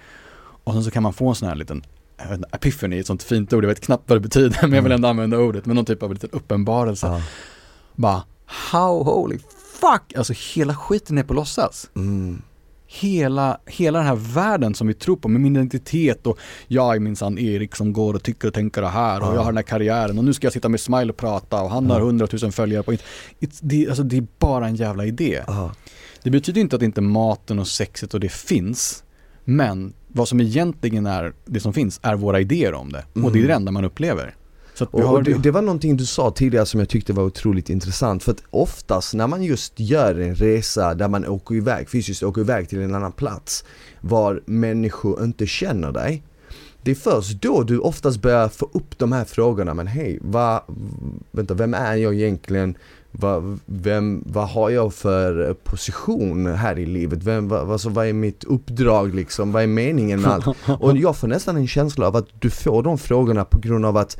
[0.65, 1.83] Och sen så kan man få en sån här liten
[2.19, 4.83] inte, epiphany är ett sånt fint ord, jag vet knappt vad det betyder men jag
[4.83, 4.93] vill mm.
[4.93, 7.07] ändå använda ordet, men någon typ av liten uppenbarelse.
[7.07, 7.23] Ja.
[7.95, 9.39] Bara, how holy
[9.81, 11.91] fuck, alltså hela skiten är på låtsas.
[11.97, 12.43] Mm.
[12.87, 17.01] Hela, hela den här världen som vi tror på med min identitet och jag är
[17.01, 19.35] minsann Erik som går och tycker och tänker det här och ja.
[19.35, 21.71] jag har den här karriären och nu ska jag sitta med Smile och prata och
[21.71, 21.93] han ja.
[21.93, 23.59] har hundratusen följare på internet.
[23.61, 25.43] Det, alltså, det är bara en jävla idé.
[25.47, 25.75] Ja.
[26.23, 29.05] Det betyder inte att inte maten och sexet och det finns,
[29.45, 33.05] men vad som egentligen är det som finns är våra idéer om det.
[33.15, 33.25] Mm.
[33.25, 33.57] Och det är det mm.
[33.57, 34.35] enda man upplever.
[34.91, 38.23] och, det, det, var någonting du sa tidigare som jag tyckte var otroligt intressant.
[38.23, 42.41] För att oftast när man just gör en resa där man åker iväg, fysiskt åker
[42.41, 43.65] iväg till en annan plats
[44.01, 46.23] var människor inte känner dig.
[46.83, 50.63] Det är först då du oftast börjar få upp de här frågorna, men hej, vad,
[51.31, 52.77] vänta, vem är jag egentligen?
[53.19, 57.23] Vad, vem, vad har jag för position här i livet?
[57.23, 59.53] Vem, vad, alltså, vad är mitt uppdrag liksom?
[59.53, 60.47] Vad är meningen med allt?
[60.81, 63.97] Och jag får nästan en känsla av att du får de frågorna på grund av
[63.97, 64.19] att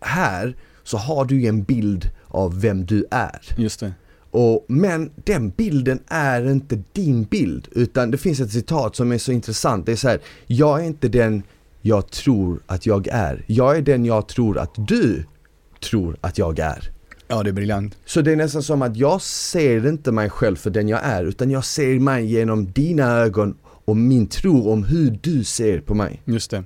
[0.00, 3.40] här så har du en bild av vem du är.
[3.56, 3.92] Just det.
[4.30, 9.18] Och, men den bilden är inte din bild utan det finns ett citat som är
[9.18, 9.86] så intressant.
[9.86, 11.42] Det är så här, jag är inte den
[11.82, 13.44] jag tror att jag är.
[13.46, 15.24] Jag är den jag tror att du
[15.80, 16.97] tror att jag är.
[17.28, 17.98] Ja, det är briljant.
[18.04, 21.24] Så det är nästan som att jag ser inte mig själv för den jag är,
[21.24, 25.94] utan jag ser mig genom dina ögon och min tro om hur du ser på
[25.94, 26.22] mig.
[26.24, 26.64] Just det.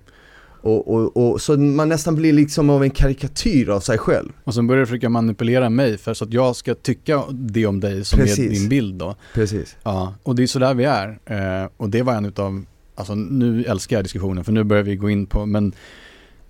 [0.62, 4.32] Och, och, och, så man nästan blir liksom av en karikatyr av sig själv.
[4.44, 7.80] Och sen börjar du försöka manipulera mig för så att jag ska tycka det om
[7.80, 8.38] dig som Precis.
[8.38, 9.16] är din bild då.
[9.34, 9.76] Precis.
[9.82, 11.18] Ja, och det är sådär vi är.
[11.24, 14.96] Eh, och det var en utav, alltså nu älskar jag diskussionen för nu börjar vi
[14.96, 15.72] gå in på, men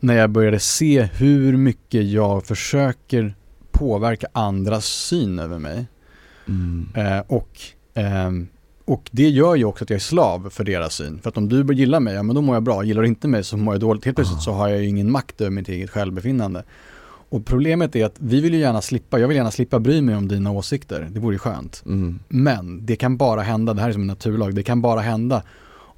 [0.01, 3.35] när jag började se hur mycket jag försöker
[3.83, 5.87] påverka andras syn över mig.
[6.49, 6.89] Mm.
[6.95, 7.61] Eh, och,
[7.95, 8.49] ehm,
[8.85, 11.19] och det gör ju också att jag är slav för deras syn.
[11.23, 12.85] För att om du gillar mig, ja men då mår jag bra.
[12.85, 14.05] Gillar du inte mig så mår jag dåligt.
[14.05, 14.43] Helt plötsligt Ah.
[14.43, 16.65] så har jag ju ingen makt över mitt eget självbefinnande.
[17.29, 20.17] Och problemet är att vi vill ju gärna slippa, jag vill gärna slippa bry mig
[20.17, 21.09] om dina åsikter.
[21.11, 21.83] Det vore ju skönt.
[21.87, 22.19] Mm.
[22.29, 25.43] Men det kan bara hända, det här är som en naturlag, det kan bara hända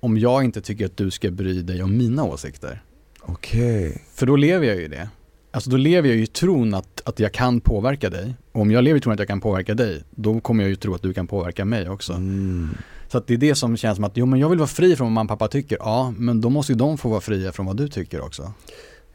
[0.01, 2.83] om jag inte tycker att du ska bry dig om mina åsikter.
[3.21, 4.03] Okej.
[4.15, 5.09] För då lever jag ju i det.
[5.51, 8.35] Alltså då lever jag ju i tron att, att jag kan påverka dig.
[8.53, 10.77] Och om jag lever i tron att jag kan påverka dig, då kommer jag ju
[10.77, 12.13] tro att du kan påverka mig också.
[12.13, 12.71] Mm.
[13.09, 14.97] Så att det är det som känns som att, jo men jag vill vara fri
[14.97, 15.79] från vad mamma och pappa tycker.
[15.81, 18.53] Ja, men då måste ju de få vara fria från vad du tycker också.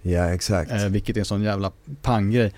[0.02, 0.72] Ja, exakt.
[0.72, 1.72] Eh, vilket är en sån jävla
[2.02, 2.54] panggrej.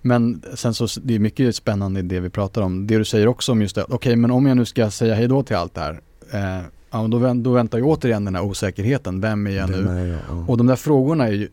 [0.00, 2.86] Men sen så, det är mycket spännande i det vi pratar om.
[2.86, 5.28] Det du säger också om just det, okej men om jag nu ska säga hej
[5.28, 6.00] då till allt det här.
[6.32, 9.20] Eh, ja, då, då väntar ju återigen den här osäkerheten.
[9.20, 9.82] Vem är jag nu?
[9.82, 10.44] med jag, ja.
[10.48, 11.48] Och de där frågorna är ju,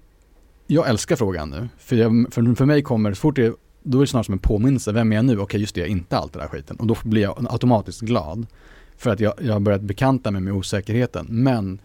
[0.68, 1.70] jag älskar frågan nu.
[1.78, 4.39] För, jag, för, för mig kommer, så fort det, då är det snarare som en
[4.39, 5.39] påminnelse, vem är jag nu?
[5.39, 6.78] Okej just det, jag är inte allt det där skiten.
[6.78, 8.45] Och då blir jag automatiskt glad.
[8.97, 11.28] För att jag, jag har börjat bekanta mig med osäkerheten.
[11.30, 11.82] Men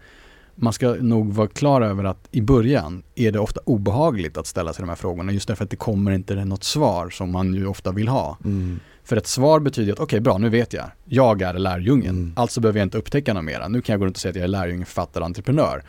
[0.55, 4.73] man ska nog vara klar över att i början är det ofta obehagligt att ställa
[4.73, 5.31] sig de här frågorna.
[5.31, 8.37] Just därför att det kommer inte något svar som man ju ofta vill ha.
[8.45, 8.79] Mm.
[9.03, 10.85] För ett svar betyder att okej bra, nu vet jag.
[11.05, 12.15] Jag är lärjungen.
[12.15, 12.33] Mm.
[12.35, 13.67] Alltså behöver jag inte upptäcka något mera.
[13.67, 15.83] Nu kan jag gå runt och säga att jag är lärjunge, författare, entreprenör.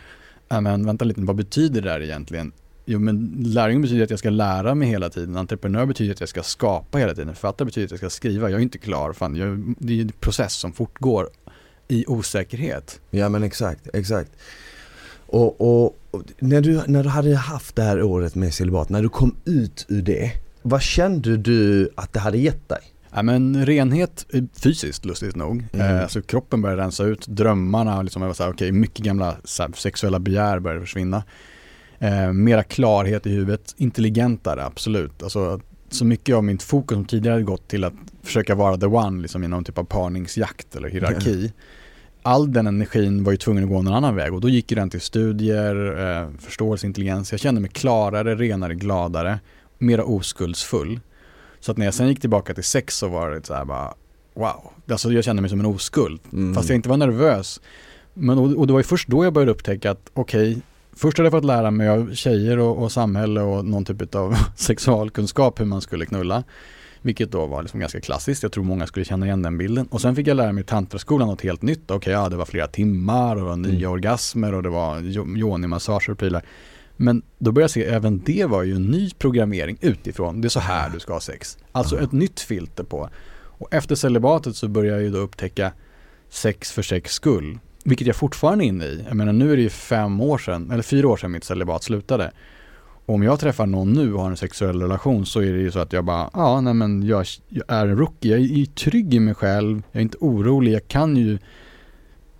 [0.49, 2.53] Men vänta lite, vad betyder det där egentligen?
[2.93, 5.37] Jo men lärjunge betyder att jag ska lära mig hela tiden.
[5.37, 7.35] Entreprenör betyder att jag ska skapa hela tiden.
[7.35, 8.51] Författare betyder att jag ska skriva.
[8.51, 9.13] Jag är inte klar.
[9.13, 11.29] Fan, jag, det är en process som fortgår
[11.89, 13.01] i osäkerhet.
[13.11, 14.31] Ja men exakt, exakt.
[15.27, 19.03] Och, och, och när, du, när du hade haft det här året med celibat, när
[19.03, 20.33] du kom ut ur det,
[20.63, 22.83] vad kände du att det hade gett dig?
[23.15, 25.65] Ja, men renhet eh, fysiskt lustigt nog.
[25.73, 25.97] Mm.
[25.97, 29.37] Eh, alltså kroppen börjar rensa ut, drömmarna, liksom, jag var så här, okej, mycket gamla
[29.59, 31.23] här, sexuella begär börjar försvinna.
[32.03, 35.23] Eh, mera klarhet i huvudet, intelligentare absolut.
[35.23, 38.87] Alltså, så mycket av mitt fokus som tidigare hade gått till att försöka vara the
[38.87, 41.53] one liksom, i någon typ av parningsjakt eller hierarki.
[42.23, 44.75] All den energin var ju tvungen att gå någon annan väg och då gick ju
[44.75, 47.33] den till studier, eh, förståelse, intelligens.
[47.33, 49.41] Jag kände mig klarare, renare, gladare,
[49.79, 51.01] mera oskuldsfull.
[51.61, 53.95] Så att när jag sen gick tillbaka till sex så var det så här bara
[54.35, 54.73] wow.
[54.91, 56.21] Alltså jag kände mig som en oskuld.
[56.33, 56.55] Mm.
[56.55, 57.61] Fast jag inte var nervös.
[58.15, 61.27] Men, och, och det var ju först då jag började upptäcka att okej, först hade
[61.27, 65.65] jag fått lära mig av tjejer och, och samhälle och någon typ av sexualkunskap hur
[65.65, 66.45] man skulle knulla.
[67.03, 69.87] Vilket då var liksom ganska klassiskt, jag tror många skulle känna igen den bilden.
[69.87, 71.91] Och sen fick jag lära mig i tantraskolan något helt nytt.
[71.91, 73.91] Okej, ja det var flera timmar och det var nya Mm.
[73.93, 75.01] orgasmer och det var
[75.39, 76.43] yoni-massager och prylar.
[76.97, 80.41] Men då började jag se, även det var ju en ny programmering utifrån.
[80.41, 81.59] Det är så här du ska ha sex.
[81.73, 82.03] Alltså Ja.
[82.03, 83.09] ett nytt filter på.
[83.33, 85.73] Och efter celibatet så började jag ju då upptäcka
[86.29, 87.59] sex för sex skull.
[87.85, 89.05] Vilket jag fortfarande är inne i.
[89.09, 91.83] Jag menar nu är det ju fem år sedan, eller fyra år sedan mitt celibat
[91.83, 92.31] slutade.
[93.07, 95.71] Och om jag träffar någon nu och har en sexuell relation så är det ju
[95.71, 98.67] så att jag bara, ja nej men jag, jag är en rookie, jag är ju
[98.67, 101.39] trygg i mig själv, jag är inte orolig, jag kan ju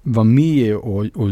[0.03, 1.29] vara med och, och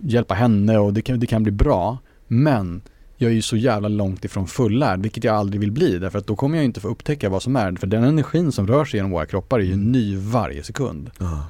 [0.00, 1.98] hjälpa henne och det kan, det kan bli bra.
[2.28, 2.82] Men
[3.16, 5.98] jag är ju så jävla långt ifrån fullärd, vilket jag aldrig vill bli.
[5.98, 7.72] Därför att då kommer jag inte få upptäcka vad som är.
[7.72, 11.10] För den energin som rör sig genom våra kroppar är ju ny varje sekund.
[11.18, 11.46] Ja.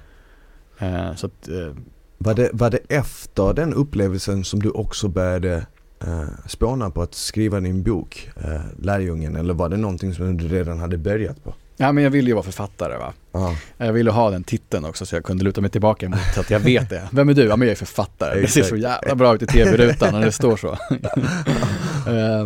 [0.85, 1.75] Eh, så att, eh,
[2.19, 5.67] Var, det, var det efter den upplevelsen som du också började
[6.07, 10.49] eh, spåna på att skriva din bok, eh, Lärjungen, eller var det någonting som du
[10.49, 11.55] redan hade börjat på?
[11.77, 13.13] ja men jag ville ju vara författare va.
[13.33, 16.51] Ja, Jag ville ha den titeln också så jag kunde luta mig tillbaka mot att
[16.51, 17.09] jag vet det.
[17.13, 17.43] Vem är du?
[17.45, 18.41] Ja men jag är författare.
[18.41, 20.79] Det ser så jävla bra ut i tv-rutan när det står så.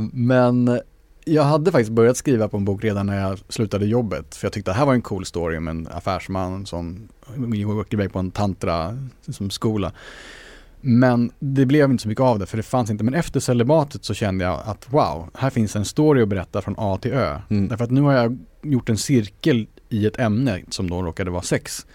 [0.12, 0.80] Men
[1.28, 4.34] jag hade faktiskt börjat skriva på en bok redan när jag slutade jobbet.
[4.34, 7.08] För jag tyckte det här var en cool story om en affärsman som
[7.80, 8.98] åkte iväg på en tantra
[9.28, 9.92] som skola.
[10.80, 13.04] Men det blev inte så mycket av det för det fanns inte.
[13.04, 16.74] Men efter celibatet så kände jag att wow, här finns en story att berätta från
[16.78, 17.40] A till Ö.
[17.50, 17.68] Mm.
[17.68, 21.42] Därför att nu har jag gjort en cirkel i ett ämne som då råkade vara
[21.42, 21.86] sex.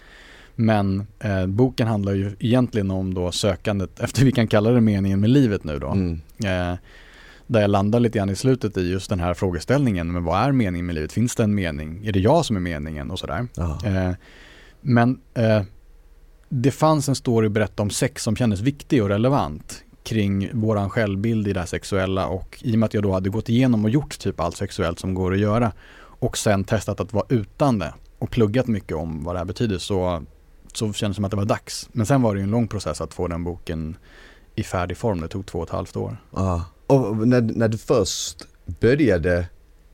[0.54, 5.20] Men eh, boken handlar ju egentligen om då sökandet efter vi kan kalla det meningen
[5.20, 5.88] med livet nu då.
[5.88, 6.20] mm.
[6.44, 6.78] Eh,
[7.46, 10.12] där jag landar lite grann i slutet i just den här frågeställningen.
[10.12, 11.12] Men vad är meningen med livet?
[11.12, 12.06] Finns det en mening?
[12.06, 13.10] Är det jag som är meningen?
[13.10, 13.46] Och sådär.
[13.84, 14.12] Eh,
[14.80, 15.62] men eh,
[16.48, 21.48] det fanns en story berätta om sex som kändes viktig och relevant kring våran självbild
[21.48, 23.90] i det här sexuella och i och med att jag då hade gått igenom och
[23.90, 27.94] gjort typ allt sexuellt som går att göra och sen testat att vara utan det
[28.18, 30.22] och pluggat mycket om vad det här betyder så,
[30.72, 31.88] så kändes det som att det var dags.
[31.92, 33.96] Men sen var det ju en lång process att få den boken
[34.54, 35.20] i färdig form.
[35.20, 36.16] Det tog två och ett halvt år.
[36.30, 36.64] Ja.
[36.86, 38.46] Och när, när du först
[38.80, 39.46] började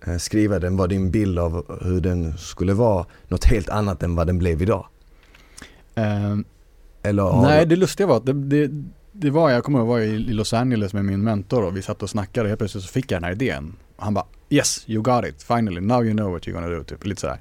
[0.06, 4.14] eh, skriva den var din bild av hur den skulle vara något helt annat än
[4.14, 4.86] vad den blev idag?
[5.94, 6.36] Eh,
[7.02, 8.70] Eller nej, det lustiga var att det, det,
[9.12, 11.76] det var, jag kommer ihåg, jag var i i Los Angeles med min mentor och
[11.76, 13.76] vi satt och snackade och helt plötsligt så fick jag den här idén.
[13.96, 16.84] Och han bara Yes, you got it, finally, now you know what you're gonna do,
[16.84, 17.40] typ lite sådär.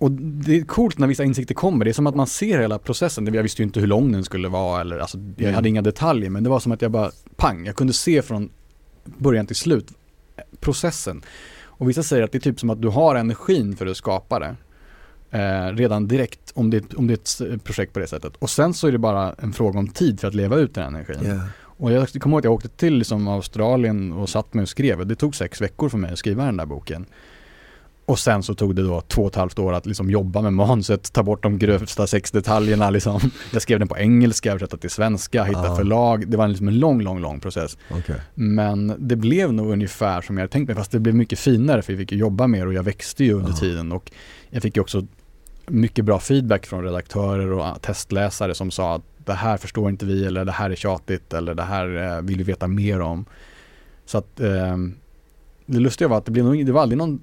[0.00, 2.58] Eh, och det är coolt när vissa insikter kommer, det är som att man ser
[2.58, 3.34] hela processen.
[3.34, 5.54] Jag visste ju inte hur lång den skulle vara eller alltså, jag Mm.
[5.54, 8.50] hade inga detaljer men det var som att jag bara, pang, jag kunde se från
[9.04, 9.86] början till slut
[10.36, 11.22] eh, processen.
[11.80, 14.38] Och vissa säger att det är typ som att du har energin för att skapa
[14.38, 14.56] det.
[15.30, 18.32] Eh, redan direkt om det, om det är ett s- projekt på det sättet.
[18.38, 20.94] Och sen så är det bara en fråga om tid för att leva ut den
[20.94, 21.18] energin.
[21.30, 21.40] Ja.
[21.60, 25.06] Och jag kommer ihåg att jag åkte till liksom Australien och satt mig och skrev.
[25.06, 27.06] Det tog sex veckor för mig att skriva den där boken.
[28.08, 30.52] Och sen så tog det då två och ett halvt år att liksom jobba med
[30.52, 33.20] manuset, ta bort de grövsta sexdetaljerna liksom.
[33.52, 35.76] Jag skrev den på engelska, översatte till svenska, hitta Ja.
[35.76, 36.30] förlag.
[36.30, 37.78] Det var liksom en lång, lång, lång process.
[37.90, 38.16] Okej.
[38.34, 41.82] Men det blev nog ungefär som jag hade tänkt mig, fast det blev mycket finare
[41.82, 43.56] för vi fick jobba mer och jag växte ju under Ja.
[43.56, 44.10] tiden och
[44.50, 45.06] jag fick ju också
[45.66, 50.06] mycket bra feedback från redaktörer och ah, testläsare som sa att det här förstår inte
[50.06, 53.24] vi eller det här är tjatigt eller det här eh, vill vi veta mer om.
[54.06, 54.76] Så att eh,
[55.66, 57.20] det lustiga var att det, blev nog, det var aldrig någon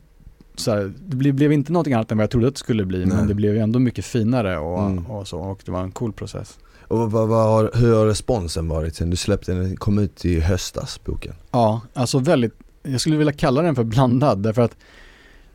[0.68, 3.06] här, det blev, blev inte någonting annat än vad jag trodde att det skulle bli
[3.06, 3.18] Nej.
[3.18, 5.06] men det blev ändå mycket finare och, Mm.
[5.06, 6.58] och så och det var en cool process.
[6.88, 10.40] Och vad, vad har, hur har responsen varit sen du släppte den, kom ut i
[10.40, 11.34] höstas boken?
[11.52, 12.54] Ja, alltså väldigt,
[12.84, 14.78] jag skulle vilja kalla den för blandad därför att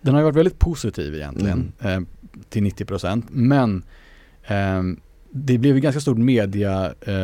[0.01, 2.01] den har varit väldigt positiv egentligen eh,
[2.48, 3.82] till 90% men
[4.46, 4.82] eh,
[5.30, 7.14] det blev ju ganska stort media eh,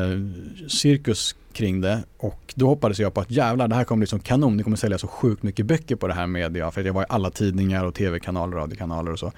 [1.53, 2.03] kring det.
[2.19, 4.77] Och då hoppades jag på att jävlar det här kommer bli som kanon, det kommer
[4.77, 7.85] sälja så sjukt mycket böcker på det här media för jag var i alla tidningar
[7.85, 9.33] och tv-kanaler, radiokanaler och så.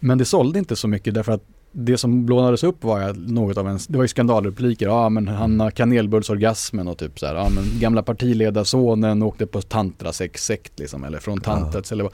[0.00, 1.42] Men det sålde inte så mycket därför att
[1.72, 5.60] det som blånades upp var något av en, det var ju skandalrepliker, ja men han
[5.60, 11.18] har kanelbullsorgasmen och typ så här, ja men gamla partiledarsonen åkte på tantrasexsekt liksom, eller
[11.18, 12.12] från tantets eller vad.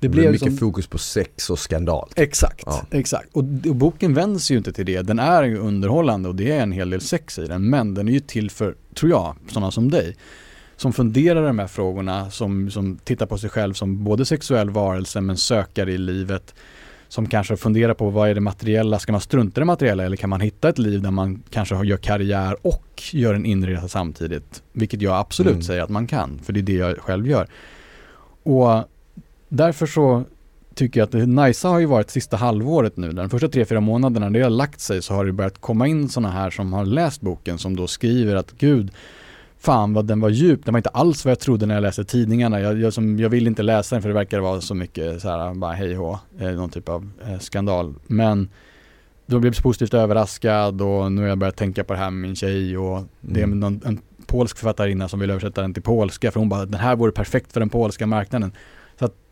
[0.00, 2.08] Det Det blev blev mycket liksom, fokus på sex och skandal.
[2.16, 2.82] exakt, Ja.
[2.90, 3.28] exakt.
[3.32, 6.60] Och, och boken vänds ju inte till det, den är ju underhållande och det är
[6.62, 9.70] en hel del sex i den, men den är ju till för, tror jag, sådana
[9.70, 10.16] som dig
[10.76, 15.20] som funderar de här frågorna, som, som tittar på sig själv som både sexuell varelse
[15.20, 16.54] men sökare i livet.
[17.08, 20.16] Som kanske funderar på vad är det materiella, ska man strunta i det materiella eller
[20.16, 23.88] kan man hitta ett liv där man kanske gör karriär och gör en inre resa
[23.88, 24.62] samtidigt?
[24.72, 25.62] Vilket jag absolut Mm.
[25.62, 27.48] säger att man kan, för det är det jag själv gör.
[28.42, 28.84] Och
[29.50, 30.24] därför så
[30.74, 33.12] tycker jag att det nice har ju varit sista halvåret nu.
[33.12, 35.86] De första tre, fyra månaderna när det har lagt sig så har det börjat komma
[35.86, 38.90] in sådana här som har läst boken som då skriver att gud,
[39.58, 40.64] fan vad den var djup.
[40.64, 42.60] Den var inte alls vad jag trodde när jag läste tidningarna.
[42.60, 45.28] Jag, jag, som, jag vill inte läsa den för det verkar vara så mycket så
[45.28, 47.94] här, bara hej hå, eh, någon typ av eh, skandal.
[48.06, 48.48] Men
[49.26, 52.10] då blev jag så positivt överraskad och nu har jag börjat tänka på det här
[52.10, 53.60] med min tjej och det är Mm.
[53.60, 56.96] någon, en polsk författarinna som vill översätta den till polska för hon bara, den här
[56.96, 58.52] vore perfekt för den polska marknaden.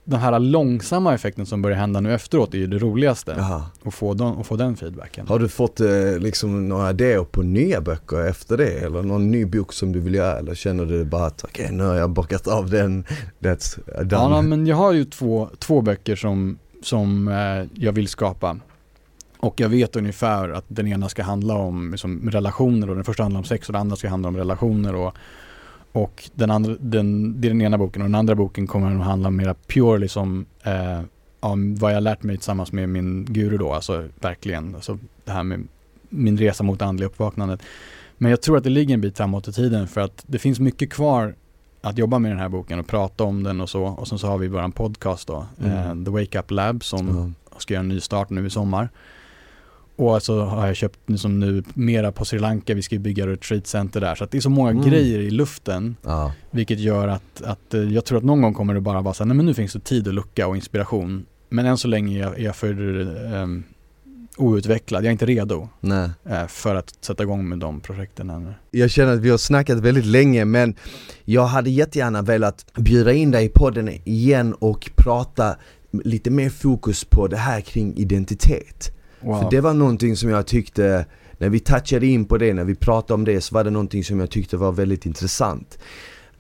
[0.08, 3.44] Att den här långsamma effekten som börjar hända nu efteråt är ju det roligaste.
[3.82, 5.28] Och få, den, och få den feedbacken.
[5.28, 8.84] Har du fått eh, liksom några idéer på nya böcker efter det?
[8.84, 10.38] Eller någon ny bok som du vill göra?
[10.38, 13.04] Eller känner du bara att okej nu har jag bockat av den,
[13.40, 14.08] that's done?
[14.10, 18.56] Ja, nej, men jag har ju två, två böcker som, som eh, jag vill skapa.
[19.40, 23.22] Och jag vet ungefär att den ena ska handla om liksom, relationer och den första
[23.22, 25.14] handlar om sex och den andra ska handla om relationer och,
[26.02, 29.04] och den andra, den, det är den ena boken och den andra boken kommer att
[29.06, 31.00] handla mer purely som eh,
[31.40, 35.42] om vad jag lärt mig tillsammans med min guru då, alltså verkligen, alltså det här
[35.42, 35.66] med
[36.08, 37.60] min resa mot andlig uppvaknandet.
[38.18, 40.60] Men jag tror att det ligger en bit framåt i tiden för att det finns
[40.60, 41.34] mycket kvar
[41.80, 43.82] att jobba med den här boken och prata om den och så.
[43.84, 45.72] Och sen så har vi våran podcast då, Mm.
[46.00, 47.58] eh, The Wake Up Lab som Ja.
[47.58, 48.88] ska göra en ny start nu i sommar.
[49.98, 52.98] Och så har jag köpt nu som nu mera på Sri Lanka, vi ska ju
[52.98, 54.14] bygga retreat center där.
[54.14, 54.82] Så det är så många Mm.
[54.90, 56.32] grejer i luften Ja.
[56.50, 59.22] vilket gör att, att eh, jag tror att någon gång kommer det bara vara så
[59.24, 61.26] här, nej men nu finns det tid och lucka och inspiration.
[61.48, 62.80] Men än så länge är jag, är jag för
[63.34, 63.64] um,
[64.36, 66.10] outvecklad, jag är inte redo Nej.
[66.28, 68.54] eh, för att sätta igång med de projekten ännu.
[68.70, 70.74] Jag känner att vi har snackat väldigt länge men
[71.24, 75.56] jag hade jättegärna velat bjuda in dig i podden igen och prata
[76.04, 78.94] lite mer fokus på det här kring identitet.
[79.20, 79.42] Wow.
[79.42, 81.06] För det var någonting som jag tyckte,
[81.38, 84.04] när vi touchade in på det, när vi pratade om det så var det någonting
[84.04, 85.78] som jag tyckte var väldigt intressant.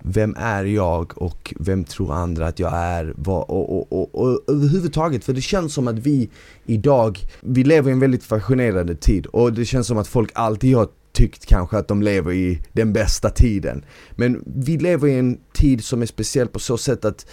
[0.02, 3.14] Vem är jag och vem tror andra att jag är?
[3.16, 6.30] Vad, och, och, och, och överhuvudtaget, för det känns som att vi
[6.66, 10.76] idag, vi lever i en väldigt fascinerande tid och det känns som att folk alltid
[10.76, 13.84] har tyckt kanske att de lever i den bästa tiden.
[14.10, 17.26] Men vi lever i en tid som är speciell på så sätt att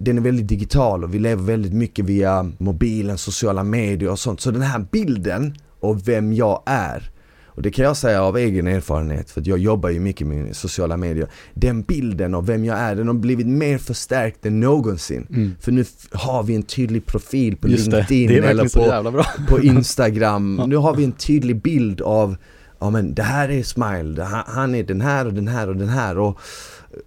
[0.00, 4.40] den är väldigt digital och vi lever väldigt mycket via mobilen, sociala medier och sånt.
[4.40, 7.12] Så den här bilden av vem jag är
[7.54, 10.56] och det kan jag säga av egen erfarenhet för att jag jobbar ju mycket med
[10.56, 11.28] sociala medier.
[11.54, 15.26] Den bilden av vem jag är, den har blivit mer förstärkt än någonsin.
[15.30, 15.54] Mm.
[15.60, 17.96] För nu har vi en tydlig profil på Just det.
[17.96, 20.62] LinkedIn Det verkligen eller på, på Instagram.
[20.66, 22.36] Nu har vi en tydlig bild av,
[22.78, 25.76] ja men det här är Smile, det han är den här och den här och
[25.76, 26.18] den här.
[26.18, 26.38] Och,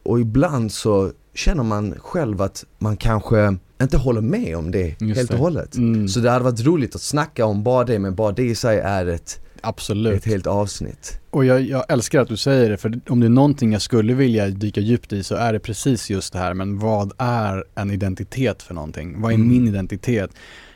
[0.04, 5.18] och ibland så känner man själv att man kanske inte håller med om det Just
[5.18, 5.76] helt och hållet.
[5.76, 6.08] Mm.
[6.08, 8.80] Så det hade varit roligt att snacka om bara det, men bara det i sig
[8.80, 10.14] är ett, Absolut.
[10.18, 11.20] ett helt avsnitt.
[11.30, 14.14] Och jag, jag älskar att du säger det, för om det är någonting jag skulle
[14.14, 17.92] vilja dyka djupt i så är det precis just det här, men vad är en
[17.92, 19.22] identitet för någonting?
[19.22, 19.48] Vad är Mm.
[19.48, 20.32] min identitet?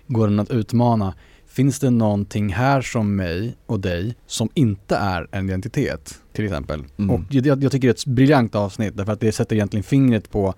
[0.08, 1.14] Går den att utmana?
[1.60, 6.84] Finns det någonting här som mig och dig som inte är en identitet, till exempel?
[6.98, 7.10] Mm.
[7.16, 10.32] Och jag, jag tycker det är ett briljant avsnitt, därför att det sätter egentligen fingret
[10.32, 10.54] på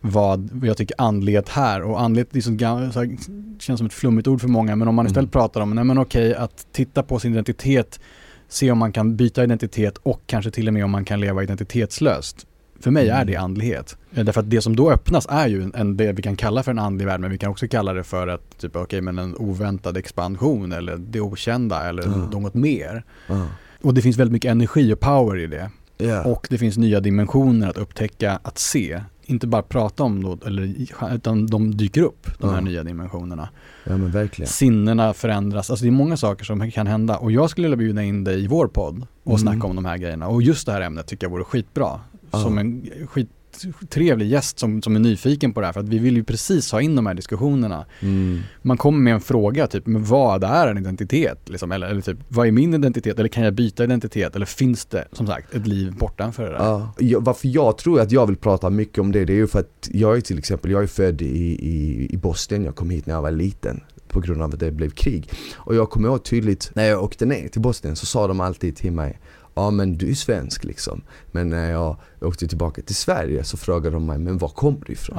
[0.00, 3.16] vad jag tycker andlighet här och andlighet är så, här,
[3.60, 5.42] känns som ett flummigt ord för många men om man istället Mm.
[5.42, 8.00] pratar om, nej men okej att titta på sin identitet,
[8.48, 11.42] se om man kan byta identitet och kanske till och med om man kan leva
[11.42, 12.46] identitetslöst.
[12.80, 13.26] För mig är Mm.
[13.26, 13.96] det andlighet.
[14.14, 16.62] Eh, Därför att det som då öppnas är ju en, en, det vi kan kalla
[16.62, 19.18] för en andlig värld men vi kan också kalla det för att typ okej men
[19.18, 22.08] en oväntad expansion eller det okända eller Ja.
[22.16, 23.04] något mer.
[23.28, 23.46] Ja.
[23.82, 25.70] Och det finns väldigt mycket energi och power i det.
[25.98, 26.24] Ja.
[26.24, 29.00] Och det finns nya dimensioner att upptäcka, att se.
[29.22, 30.74] Inte bara prata om då, eller,
[31.14, 33.48] utan de dyker upp, de här nya dimensionerna.
[33.84, 34.48] ja men verkligen.
[34.48, 37.16] Sinnena förändras, alltså det är många saker som kan hända.
[37.16, 39.38] Och jag skulle vilja bjuda in dig i vår podd och Mm.
[39.38, 40.28] snacka om de här grejerna.
[40.28, 42.00] Och just det här ämnet tycker jag vore skitbra.
[42.30, 42.42] Ja.
[42.42, 45.72] Som en skittrevlig gäst som, som är nyfiken på det här.
[45.72, 47.86] För att vi vill ju precis ha in de här diskussionerna.
[48.00, 48.40] Mm.
[48.62, 51.48] Man kommer med en fråga, typ, men vad är en identitet?
[51.48, 53.18] Liksom, eller, eller typ, vad är min identitet?
[53.18, 54.36] Eller kan jag byta identitet?
[54.36, 56.86] Eller finns det, som sagt, ett liv bortanför det där?
[56.98, 59.60] Jag, varför jag tror att jag vill prata mycket om det, det är ju för
[59.60, 63.06] att jag är till exempel, jag är född i, i, i Boston, jag kom hit
[63.06, 65.30] när jag var liten på grund av att det blev krig.
[65.54, 68.76] Och jag kommer ihåg tydligt, när jag åkte ner till Boston så sa de alltid
[68.76, 69.20] till mig
[69.60, 71.02] Ja men du är svensk liksom.
[71.32, 74.92] Men när jag åkte tillbaka till Sverige så frågade de mig, men var kommer du
[74.92, 75.16] ifrån?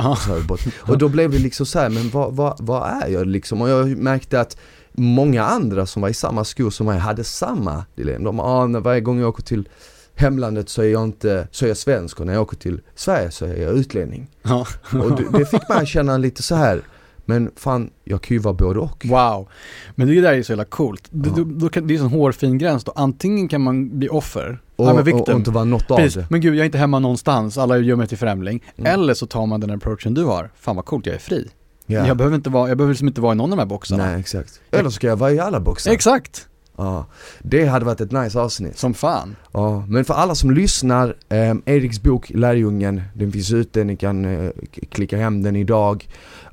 [0.48, 0.58] Bara-
[0.92, 3.62] Och då blev det liksom så här, men vad, vad, vad är jag liksom?
[3.62, 4.58] Och jag märkte att
[4.92, 8.26] många andra som var i samma skor som mig hade samma dilemma.
[8.26, 9.70] De, ah, när varje gång jag åker till
[10.16, 13.32] hemlandet så är jag inte, så är jag svensk och när jag åker till Sverige
[13.32, 14.28] så är jag utlänning.
[14.44, 14.68] Ja.
[15.04, 16.82] Och det, det fick man känna lite så här.
[17.26, 19.06] Men fan jag kan ju vara både och.
[19.10, 19.50] Wow.
[19.96, 21.08] Men det där är så jävla coolt.
[21.10, 21.44] Det, Ja.
[21.48, 22.92] då kan, det är en sån hårfin gräns då.
[22.96, 26.14] Antingen kan man bli offer, Och, ja, men och, och inte vara något av Precis,
[26.16, 26.26] det.
[26.30, 28.64] men gud jag är inte hemma någonstans, alla gör mig till främling.
[28.78, 28.94] Mm.
[28.94, 31.48] Eller så tar man den approachen du har, fan vad coolt, jag är fri.
[31.86, 32.08] Ja.
[32.08, 34.06] Jag behöver inte vara, jag behöver liksom inte vara i någon av de här boxarna.
[34.06, 34.62] Nej exakt.
[34.72, 35.92] Eller så ska jag vara i alla boxar.
[35.92, 36.48] Exakt,
[36.78, 37.06] Ja.
[37.42, 38.78] Det hade varit ett nice avsnitt.
[38.78, 39.36] som fan.
[39.52, 44.26] Ja, men för alla som lyssnar, eh, Eriks bok Lärjungen, den finns ute, ni kan
[44.26, 44.52] eh,
[44.92, 46.08] klicka hem den idag.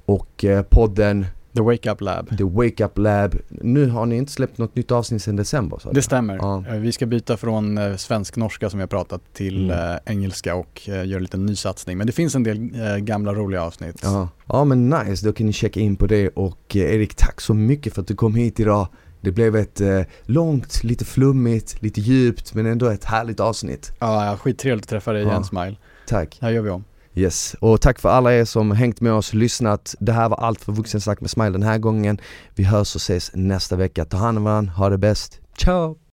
[0.08, 2.38] Och eh, podden The Wake Up Lab.
[2.38, 5.92] The Wake Up Lab, nu har ni inte släppt något nytt avsnitt sedan december så
[5.92, 6.36] Det stämmer.
[6.36, 6.64] Ja.
[6.68, 9.98] Eh, Vi ska byta från eh, svensk-norska som vi har pratat till Mm.
[10.06, 11.98] engelska och göra en liten ny satsning.
[11.98, 12.58] Men det finns en del
[12.98, 14.00] gamla roliga avsnitt.
[14.02, 14.28] Ja.
[14.46, 17.94] ja men nice, då kan ni checka in på det och Erik tack så mycket
[17.94, 18.88] för att du kom hit idag.
[19.20, 23.92] Det blev ett eh, långt, lite flummigt, lite djupt men ändå ett härligt avsnitt.
[23.98, 25.42] Ja, ja, skittrevligt att träffa dig igen Ja.
[25.44, 25.76] Smile.
[26.06, 26.36] Tack.
[26.40, 26.84] Det här gör vi om.
[27.18, 29.94] Yes, och tack för alla er som hängt med oss, lyssnat.
[30.00, 32.20] Det här var allt för Vuxensnack med Smile den här gången.
[32.54, 34.04] Vi hörs och ses nästa vecka.
[34.04, 35.40] Ta hand om varandra, ha det bäst.
[35.56, 35.98] Ciao!